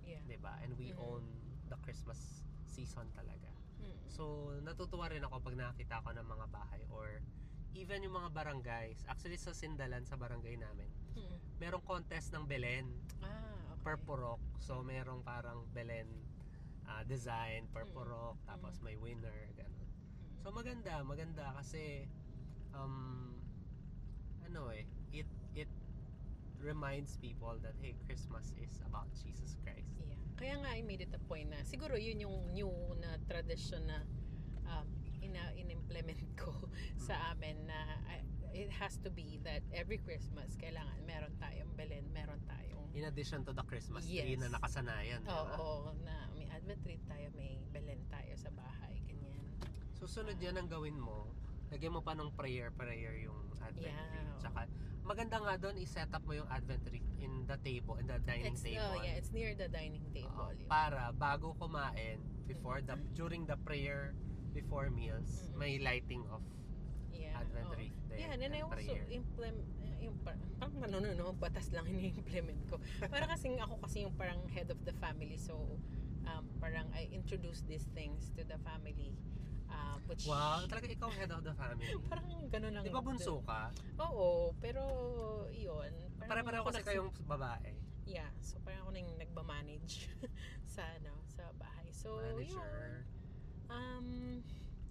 Yeah. 0.02 0.24
'di 0.24 0.40
ba 0.40 0.56
and 0.64 0.72
we 0.80 0.96
Mhm. 0.96 1.02
own 1.04 1.24
the 1.68 1.76
Christmas 1.84 2.42
season 2.64 3.12
talaga 3.12 3.52
Mm. 3.78 4.10
So, 4.10 4.50
natutuwa 4.66 5.06
rin 5.06 5.22
ako 5.22 5.38
pag 5.38 5.54
nakita 5.54 6.02
ko 6.02 6.10
ng 6.10 6.26
mga 6.26 6.46
bahay 6.50 6.82
or 6.90 7.22
even 7.78 8.02
yung 8.02 8.18
mga 8.18 8.34
barangays. 8.34 9.06
Actually, 9.06 9.38
sa 9.38 9.54
Sindalan, 9.54 10.02
sa 10.02 10.18
barangay 10.18 10.58
namin, 10.58 10.90
Mm. 11.14 11.38
merong 11.62 11.86
contest 11.86 12.34
ng 12.34 12.50
Belen 12.50 12.90
Ah, 13.22 13.54
okay. 13.78 13.86
per 13.86 14.02
purok. 14.02 14.42
So, 14.58 14.82
merong 14.82 15.22
parang 15.22 15.70
Belen 15.70 16.26
ah, 16.90 17.06
design 17.06 17.70
per 17.70 17.86
Mm. 17.86 17.94
purok. 17.94 18.38
Tapos 18.50 18.82
Mm. 18.82 18.84
may 18.84 18.96
winner, 18.98 19.40
ganun. 19.54 19.86
Mm. 19.86 20.42
So, 20.42 20.50
maganda. 20.50 21.06
Maganda 21.06 21.54
kasi 21.54 22.10
um, 22.74 23.37
ano 24.48 24.72
eh, 24.72 24.88
it, 25.12 25.28
it 25.54 25.68
reminds 26.64 27.18
people 27.20 27.60
that, 27.62 27.76
hey, 27.84 27.94
Christmas 28.08 28.56
is 28.58 28.82
about 28.88 29.08
Jesus 29.14 29.60
Christ. 29.62 29.92
Yeah. 30.00 30.16
Kaya 30.40 30.56
nga 30.64 30.70
I 30.74 30.82
made 30.82 31.02
it 31.02 31.12
a 31.14 31.22
point 31.28 31.52
na 31.52 31.62
siguro 31.68 32.00
yun 32.00 32.22
yung 32.22 32.38
new 32.54 32.72
na 32.98 33.20
tradition 33.28 33.84
na 33.86 34.00
um, 34.66 34.88
ina 35.20 35.52
in-implement 35.54 36.18
ko 36.40 36.54
sa 37.08 37.34
amin 37.34 37.68
na 37.68 37.78
I- 38.08 38.26
it 38.56 38.72
has 38.74 38.98
to 39.06 39.12
be 39.12 39.38
that 39.46 39.62
every 39.70 40.00
Christmas 40.02 40.56
kailangan 40.58 40.98
meron 41.06 41.34
tayong 41.38 41.70
Belen, 41.76 42.06
meron 42.10 42.40
tayong 42.48 42.90
In 42.98 43.06
addition 43.06 43.46
to 43.46 43.54
the 43.54 43.62
Christmas 43.62 44.02
tree 44.10 44.34
Yes. 44.34 44.42
na 44.42 44.58
nakasanayan. 44.58 45.22
di 45.22 45.30
ba? 45.30 45.54
Oo, 45.62 45.94
na 46.02 46.26
may 46.34 46.50
Advent 46.50 46.82
tree 46.82 46.98
tayo, 47.06 47.30
may 47.38 47.62
Belen 47.70 48.02
tayo 48.10 48.34
sa 48.34 48.50
bahay, 48.50 48.98
ganyan. 49.06 49.38
So 49.94 50.10
Susunod 50.10 50.42
yan 50.42 50.58
ang 50.58 50.66
gawin 50.66 50.98
mo. 50.98 51.30
Lagyan 51.68 51.92
mo 51.92 52.02
pa 52.02 52.16
ng 52.16 52.32
prayer, 52.32 52.72
prayer 52.72 53.14
yung 53.20 53.36
Advent 53.60 53.92
Yeah. 53.92 54.08
tree. 54.08 54.40
Tsaka, 54.40 54.60
maganda 55.04 55.36
nga 55.44 55.54
doon, 55.60 55.76
i-set 55.80 56.08
up 56.12 56.24
mo 56.24 56.34
yung 56.34 56.48
Advent 56.48 56.84
tree 56.88 57.04
in 57.20 57.44
the 57.44 57.58
table, 57.60 58.00
in 58.00 58.08
the 58.08 58.20
dining 58.24 58.56
It's, 58.56 58.64
table. 58.64 58.88
oh, 58.96 59.04
yeah, 59.04 59.20
it's 59.20 59.32
near 59.36 59.52
the 59.52 59.68
dining 59.68 60.04
table. 60.16 60.32
Oo, 60.48 60.56
yun. 60.56 60.68
para 60.72 61.12
bago 61.12 61.56
kumain, 61.60 62.20
before 62.48 62.80
the, 62.80 62.96
during 63.12 63.44
the 63.44 63.60
prayer, 63.68 64.16
before 64.56 64.88
meals, 64.88 65.28
Mm-mm. 65.52 65.60
may 65.60 65.74
lighting 65.80 66.24
of 66.32 66.40
yeah. 67.12 67.36
Advent 67.36 67.68
tree 67.76 67.92
there. 68.08 68.20
Yeah, 68.20 68.32
and 68.32 68.40
then 68.40 68.56
I 68.56 68.64
also 68.64 68.80
prayer. 68.80 69.04
implement 69.12 69.60
yung 69.98 70.16
par- 70.24 70.40
parang 70.62 70.78
ano 70.88 70.96
no, 71.04 71.10
no, 71.18 71.34
batas 71.36 71.68
lang 71.74 71.84
ini-implement 71.92 72.62
ko. 72.72 72.80
Para 73.12 73.28
kasing 73.28 73.60
ako 73.60 73.82
kasi 73.84 74.08
yung 74.08 74.14
parang 74.16 74.40
head 74.54 74.72
of 74.72 74.80
the 74.88 74.94
family 75.04 75.36
so 75.36 75.58
um, 76.30 76.46
parang 76.62 76.88
I 76.94 77.10
introduce 77.12 77.66
these 77.66 77.90
things 77.98 78.30
to 78.38 78.46
the 78.46 78.56
family 78.62 79.12
uh, 79.72 79.98
which 80.08 80.24
Wow, 80.28 80.64
talaga 80.68 80.88
ikaw 80.92 81.10
head 81.12 81.32
of 81.32 81.42
the 81.44 81.54
family. 81.56 81.88
parang 82.12 82.30
gano'n 82.52 82.72
lang. 82.74 82.84
Di 82.84 82.92
ba 82.92 83.02
bunso 83.04 83.40
ka? 83.44 83.72
Oo, 84.02 84.54
pero 84.60 84.82
yun. 85.52 85.92
Pare-pareho 86.20 86.64
kasi 86.68 86.82
kayong 86.84 87.12
babae. 87.28 87.72
Yeah, 88.08 88.32
so 88.40 88.60
parang 88.64 88.88
ako 88.88 88.92
nang 88.96 89.10
nagmamanage 89.20 90.08
sa 90.76 90.84
ano, 90.96 91.12
sa 91.28 91.52
bahay. 91.60 91.92
So, 91.92 92.16
yun. 92.40 92.40
Manager. 92.40 93.04
Um, 93.68 94.08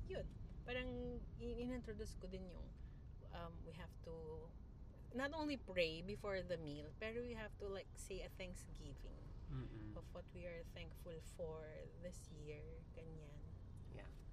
yun. 0.05 0.27
Parang 0.69 0.89
in- 1.41 1.57
in-introduce 1.57 2.12
ko 2.21 2.29
din 2.29 2.53
yung 2.53 2.67
um, 3.33 3.53
we 3.65 3.73
have 3.73 3.93
to 4.05 4.12
not 5.15 5.33
only 5.33 5.57
pray 5.57 6.03
before 6.05 6.43
the 6.45 6.59
meal, 6.61 6.93
pero 7.01 7.23
we 7.25 7.33
have 7.33 7.55
to 7.57 7.71
like 7.73 7.89
say 7.97 8.21
a 8.21 8.31
thanksgiving 8.37 9.17
Mm-mm. 9.49 9.97
of 9.97 10.05
what 10.12 10.27
we 10.35 10.45
are 10.45 10.67
thankful 10.75 11.17
for 11.39 11.65
this 12.03 12.29
year, 12.29 12.85
ganyan. 12.93 13.45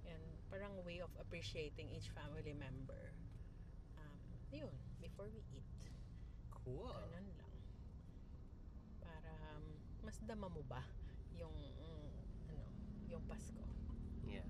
And 0.04 0.22
parang 0.52 0.76
way 0.84 1.00
of 1.00 1.10
appreciating 1.18 1.90
each 1.90 2.12
family 2.12 2.52
member. 2.54 3.10
Um, 3.98 4.18
yun, 4.52 4.72
before 5.00 5.26
we 5.32 5.42
eat. 5.50 5.66
Cool. 6.52 6.92
Ganun 6.92 7.34
lang. 7.36 7.54
Para 9.00 9.32
um, 9.56 9.64
mas 10.04 10.16
dama 10.24 10.46
mo 10.48 10.62
ba 10.68 10.84
yung 11.34 11.52
mm, 11.52 12.08
ano, 12.52 12.64
yung 13.10 13.24
Pasko. 13.26 13.64
Yeah. 14.22 14.46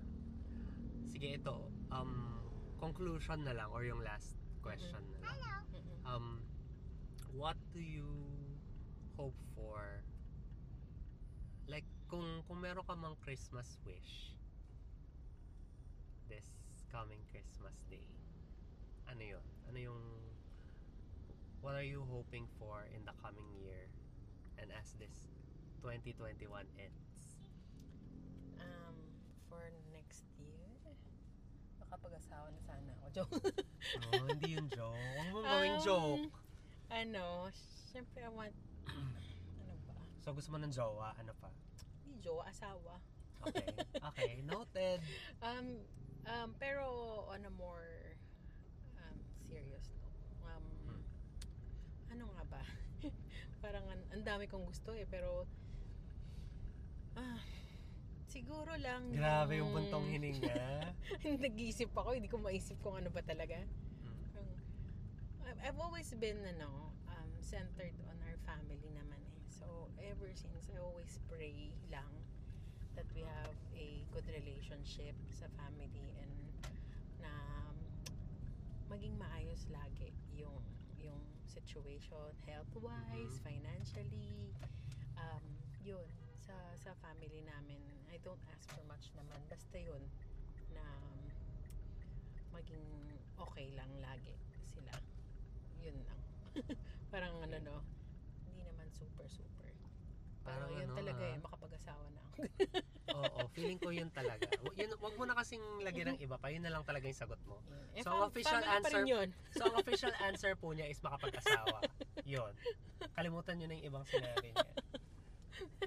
Sige, 1.09 1.39
ito. 1.39 1.71
Um, 1.89 2.43
conclusion 2.77 3.47
na 3.47 3.55
lang 3.55 3.71
or 3.71 3.87
yung 3.87 4.03
last 4.03 4.35
question 4.59 5.03
na 5.23 5.33
lang. 5.39 5.63
Mm-mm. 5.71 5.97
Um, 6.05 6.27
what 7.33 7.57
do 7.71 7.79
you 7.79 8.07
hope 9.15 9.37
for? 9.55 10.03
Like, 11.65 11.87
kung, 12.11 12.45
kung 12.45 12.61
meron 12.61 12.85
ka 12.85 12.93
mang 12.93 13.17
Christmas 13.25 13.81
wish 13.81 14.34
this 16.29 16.47
coming 16.91 17.19
Christmas 17.31 17.83
day, 17.89 18.07
ano 19.09 19.21
yun? 19.21 19.45
Ano 19.69 19.77
yung 19.77 20.03
what 21.61 21.73
are 21.73 21.85
you 21.85 22.05
hoping 22.13 22.45
for 22.61 22.85
in 22.93 23.01
the 23.05 23.15
coming 23.21 23.49
year 23.57 23.89
and 24.61 24.69
as 24.73 24.93
this 25.01 25.33
2021 25.81 26.45
ends? 26.77 27.17
Um, 28.61 28.95
for 29.49 29.61
next 29.93 30.25
year, 30.37 30.69
makapag-asawa 31.81 32.53
na 32.53 32.61
sana 32.65 32.91
ako. 33.01 33.07
Joke. 33.13 33.33
Oh, 34.13 34.25
hindi 34.29 34.57
yun 34.57 34.67
joke. 34.69 34.97
Huwag 34.97 35.29
mo 35.33 35.39
gawing 35.45 35.77
Um, 35.77 35.85
joke. 35.85 36.33
Ano, 36.89 37.49
syempre 37.93 38.21
I 38.25 38.29
want, 38.29 38.53
ano 39.61 39.73
ba? 39.89 39.97
So, 40.21 40.33
gusto 40.33 40.49
mo 40.53 40.57
ng 40.61 40.73
jowa? 40.73 41.13
Ano 41.17 41.33
pa? 41.37 41.49
Hindi 42.05 42.21
jowa, 42.21 42.45
asawa. 42.49 42.97
Okay. 43.45 43.69
Okay. 44.01 44.31
Noted. 44.49 45.01
Um, 45.41 45.81
um, 46.27 46.49
pero 46.57 46.85
on 47.29 47.41
a 47.45 47.53
more 47.53 48.15
um, 48.99 49.17
serious 49.47 49.89
note, 49.95 50.19
um, 50.45 50.65
Hmm. 50.85 51.03
ano 52.11 52.23
nga 52.33 52.43
ba? 52.49 52.63
Parang 53.63 53.85
an, 53.89 53.99
ang 54.13 54.23
dami 54.23 54.45
kong 54.45 54.65
gusto 54.65 54.93
eh, 54.93 55.05
pero 55.05 55.45
ah, 57.15 57.39
siguro 58.27 58.75
lang 58.77 59.09
Grabe 59.15 59.57
yung 59.57 59.71
buntong 59.71 60.05
hininga. 60.11 60.91
Nag-iisip 61.45 61.89
ako, 61.91 62.13
hindi 62.13 62.27
ko 62.27 62.37
maisip 62.37 62.77
kung 62.81 62.99
ano 62.99 63.09
ba 63.09 63.23
talaga. 63.23 63.55
Mm. 64.03 64.53
I've- 65.45 65.61
I've 65.63 65.79
always 65.79 66.11
been 66.13 66.43
ano, 66.45 66.91
um, 67.07 67.31
centered 67.39 67.95
on 68.05 68.17
our 68.27 68.37
family 68.43 68.91
naman 68.91 69.17
eh. 69.23 69.39
So, 69.49 69.87
ever 70.03 70.29
since, 70.35 70.67
I 70.69 70.77
always 70.83 71.15
pray 71.31 71.71
lang 71.89 72.11
that 72.93 73.07
we 73.15 73.23
have 73.23 73.55
a 73.85 73.91
good 74.09 74.25
relationship 74.33 75.13
sa 75.29 75.45
family 75.61 76.09
and 76.17 76.33
na 77.21 77.31
maging 78.89 79.13
maayos 79.17 79.61
lagi 79.69 80.09
yung 80.33 80.57
yung 80.97 81.21
situation 81.45 82.33
health-wise, 82.49 83.37
Mhm. 83.37 83.45
financially 83.45 84.49
um, 85.21 85.45
yun 85.85 86.05
sa 86.33 86.55
sa 86.75 86.91
family 86.97 87.45
namin. 87.45 87.81
I 88.09 88.17
don't 88.25 88.41
ask 88.49 88.65
for 88.73 88.81
much 88.89 89.13
naman 89.13 89.37
basta 89.45 89.77
yun 89.77 90.01
na 90.73 90.83
maging 92.51 92.85
okay 93.37 93.69
lang 93.75 93.91
lagi 94.01 94.33
sila. 94.73 94.93
Yun 95.85 95.97
lang. 96.07 96.19
Parang 97.13 97.37
ano 97.43 97.57
no? 97.61 97.77
Hindi 98.49 98.65
naman 98.65 98.87
super 98.89 99.27
super 99.29 99.69
pero 100.45 100.61
Parang 100.61 100.71
yun 100.77 100.85
ano, 100.85 100.93
talaga 100.93 101.23
ah. 101.25 101.33
eh 101.33 101.39
makapag-asawa 101.41 102.05
na 102.13 102.21
ako 102.21 102.37
Oo, 103.07 103.45
feeling 103.51 103.77
ko 103.77 103.89
yun 103.89 104.09
talaga. 104.09 104.49
Yun, 104.73 104.97
wag 104.97 105.13
mo 105.13 105.23
na 105.23 105.35
kasing 105.35 105.61
lagyan 105.79 106.13
ng 106.13 106.19
iba 106.19 106.35
pa. 106.35 106.49
Yun 106.49 106.65
na 106.65 106.73
lang 106.73 106.81
talaga 106.81 107.05
yung 107.05 107.15
sagot 107.15 107.37
mo. 107.45 107.61
Eh, 107.93 108.01
So, 108.01 108.09
ang 108.09 108.25
official 108.25 108.57
family 108.57 108.65
pa 108.65 108.89
rin 108.89 108.97
answer- 108.97 109.05
yun. 109.07 109.27
So, 109.51 109.61
ang 109.63 109.75
official 109.77 110.13
answer 110.19 110.51
po 110.55 110.73
niya 110.73 110.87
is 110.87 110.97
makapag-asawa. 110.99 111.85
Yun. 112.25 112.53
Kalimutan 113.13 113.53
nyo 113.55 113.67
na 113.67 113.75
yung 113.75 113.85
ibang 113.85 114.05
sinabi 114.05 114.47
niya. 114.49 114.67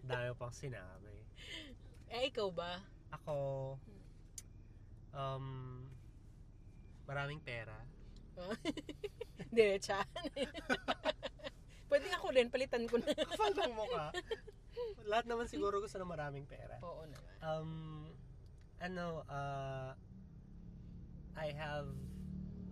Dami 0.00 0.30
pang 0.34 0.54
sinabi. 0.54 1.14
Eh, 2.08 2.30
ikaw 2.30 2.48
ba? 2.48 2.80
Ako, 3.10 3.34
um, 5.12 5.46
maraming 7.04 7.40
pera. 7.40 7.74
Diretsa. 9.50 10.06
Pwede 11.90 12.06
ako 12.12 12.26
rin, 12.30 12.46
palitan 12.48 12.84
ko 12.84 13.00
na. 13.00 13.10
Kapal 13.10 13.52
ng 13.56 13.74
mukha. 13.74 14.12
Lahat 15.08 15.24
naman 15.24 15.48
siguro 15.48 15.80
gusto 15.80 15.96
ng 15.96 16.08
maraming 16.08 16.44
pera. 16.44 16.78
Oo 16.84 17.04
naman. 17.08 17.34
Um, 17.40 17.72
ano, 18.78 19.24
uh, 19.26 19.92
I 21.38 21.54
have 21.54 21.88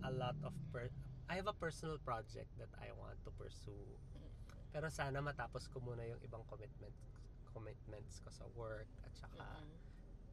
a 0.02 0.10
lot 0.10 0.36
of 0.42 0.54
per 0.74 0.90
I 1.26 1.34
have 1.34 1.50
a 1.50 1.56
personal 1.56 1.98
project 2.02 2.50
that 2.58 2.70
I 2.78 2.94
want 2.94 3.18
to 3.26 3.30
pursue. 3.34 3.98
Pero 4.70 4.90
sana 4.92 5.18
matapos 5.22 5.66
ko 5.70 5.82
muna 5.82 6.04
yung 6.06 6.20
ibang 6.22 6.44
commitment 6.46 6.94
commitments 7.50 8.20
ko 8.20 8.28
sa 8.28 8.44
work 8.52 8.90
at 9.02 9.12
saka 9.16 9.40
Mm-mm. 9.40 9.80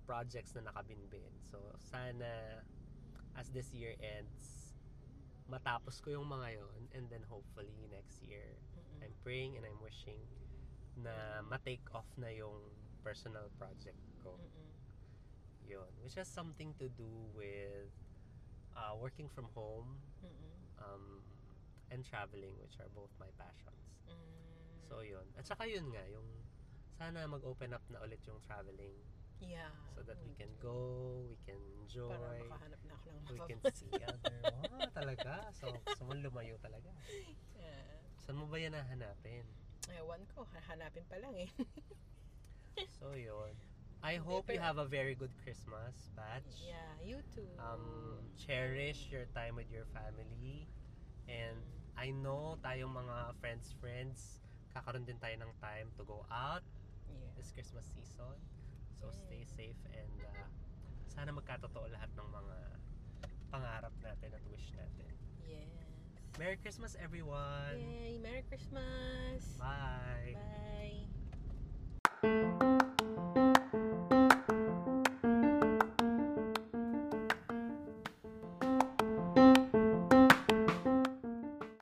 projects 0.03 0.51
na 0.59 0.67
nakabinbin. 0.67 1.31
So 1.47 1.57
sana 1.79 2.61
as 3.39 3.49
this 3.55 3.71
year 3.73 3.95
ends 4.03 4.75
matapos 5.47 6.03
ko 6.03 6.13
yung 6.19 6.27
mga 6.29 6.59
yon 6.59 6.83
and 6.93 7.05
then 7.09 7.23
hopefully 7.25 7.87
next 7.89 8.19
year 8.21 8.59
Mm-mm. 8.75 9.07
I'm 9.07 9.15
praying 9.23 9.55
and 9.55 9.63
I'm 9.65 9.79
wishing 9.81 10.19
na 10.97 11.41
ma-take 11.49 11.83
off 11.93 12.07
na 12.17 12.29
yung 12.29 12.57
personal 13.03 13.49
project 13.57 13.99
ko. 14.23 14.37
Mm-mm. 14.37 14.69
Yun. 15.67 15.91
Which 16.03 16.15
has 16.15 16.27
something 16.27 16.73
to 16.79 16.87
do 16.93 17.09
with 17.33 17.91
uh, 18.75 18.93
working 18.97 19.29
from 19.29 19.47
home 19.55 19.99
Mm-mm. 20.23 20.53
um, 20.79 21.23
and 21.91 22.03
traveling, 22.05 22.55
which 22.61 22.77
are 22.79 22.89
both 22.95 23.11
my 23.19 23.29
passions. 23.37 23.85
Mm. 24.09 24.89
So, 24.89 25.01
yun. 25.01 25.25
At 25.37 25.47
saka 25.47 25.65
yun 25.69 25.89
nga, 25.93 26.03
yung 26.09 26.27
sana 26.97 27.25
mag-open 27.25 27.73
up 27.73 27.83
na 27.89 27.99
ulit 28.05 28.21
yung 28.29 28.39
traveling 28.45 28.93
yeah. 29.41 29.71
so 29.95 30.01
that 30.05 30.17
we 30.23 30.31
can 30.37 30.49
go, 30.61 31.25
we 31.27 31.37
can 31.43 31.59
enjoy, 31.81 32.11
Para 32.13 32.39
makahanap 32.47 32.81
na 32.85 32.93
ako 32.95 33.07
ng 33.11 33.23
we 33.33 33.39
can 33.49 33.59
see 33.73 33.91
other. 34.03 34.39
Wow, 34.73 34.89
talaga. 34.93 35.33
So, 35.57 35.69
gusto 35.83 36.03
mo 36.05 36.13
lumayo 36.17 36.55
talaga. 36.61 36.91
Yeah. 37.63 38.03
Saan 38.27 38.39
mo 38.39 38.47
ba 38.51 38.59
yan 38.59 38.75
hahanapin? 38.75 39.47
Ewan 39.91 40.23
ko, 40.31 40.47
hahanapin 40.55 41.03
pa 41.11 41.19
lang 41.19 41.35
eh. 41.35 41.49
So, 42.99 43.13
yun. 43.13 43.53
I 44.03 44.15
hope 44.19 44.51
you 44.51 44.59
have 44.59 44.77
a 44.81 44.85
very 44.89 45.15
good 45.15 45.31
Christmas, 45.43 46.11
Batch. 46.15 46.59
yeah, 46.67 46.91
you 46.99 47.23
too. 47.31 47.47
um, 47.55 48.19
cherish 48.35 49.07
your 49.11 49.23
time 49.31 49.55
with 49.55 49.71
your 49.71 49.87
family. 49.95 50.67
And 51.29 51.61
I 51.95 52.11
know 52.11 52.59
tayong 52.59 52.91
mga 52.91 53.37
friends 53.39 53.71
friends, 53.79 54.43
kakaroon 54.75 55.07
din 55.07 55.15
tayo 55.23 55.39
ng 55.39 55.53
time 55.63 55.87
to 55.95 56.03
go 56.03 56.25
out 56.27 56.65
yeah. 57.07 57.31
this 57.39 57.53
Christmas 57.55 57.87
season. 57.95 58.35
So 58.99 59.07
Yes. 59.07 59.19
stay 59.23 59.43
safe 59.47 59.81
and 59.95 60.15
uh, 60.27 60.47
sana 61.07 61.31
magkatotoo 61.31 61.87
lahat 61.93 62.11
ng 62.17 62.27
mga 62.27 62.57
pangarap 63.53 63.93
natin 64.03 64.29
at 64.35 64.43
wish 64.51 64.67
natin. 64.75 65.13
Merry 66.39 66.57
Christmas, 66.61 66.95
everyone. 67.01 67.77
Yay, 67.77 68.17
Merry 68.21 68.43
Christmas. 68.49 69.43
Bye. 69.59 70.35
Bye. 72.23 72.79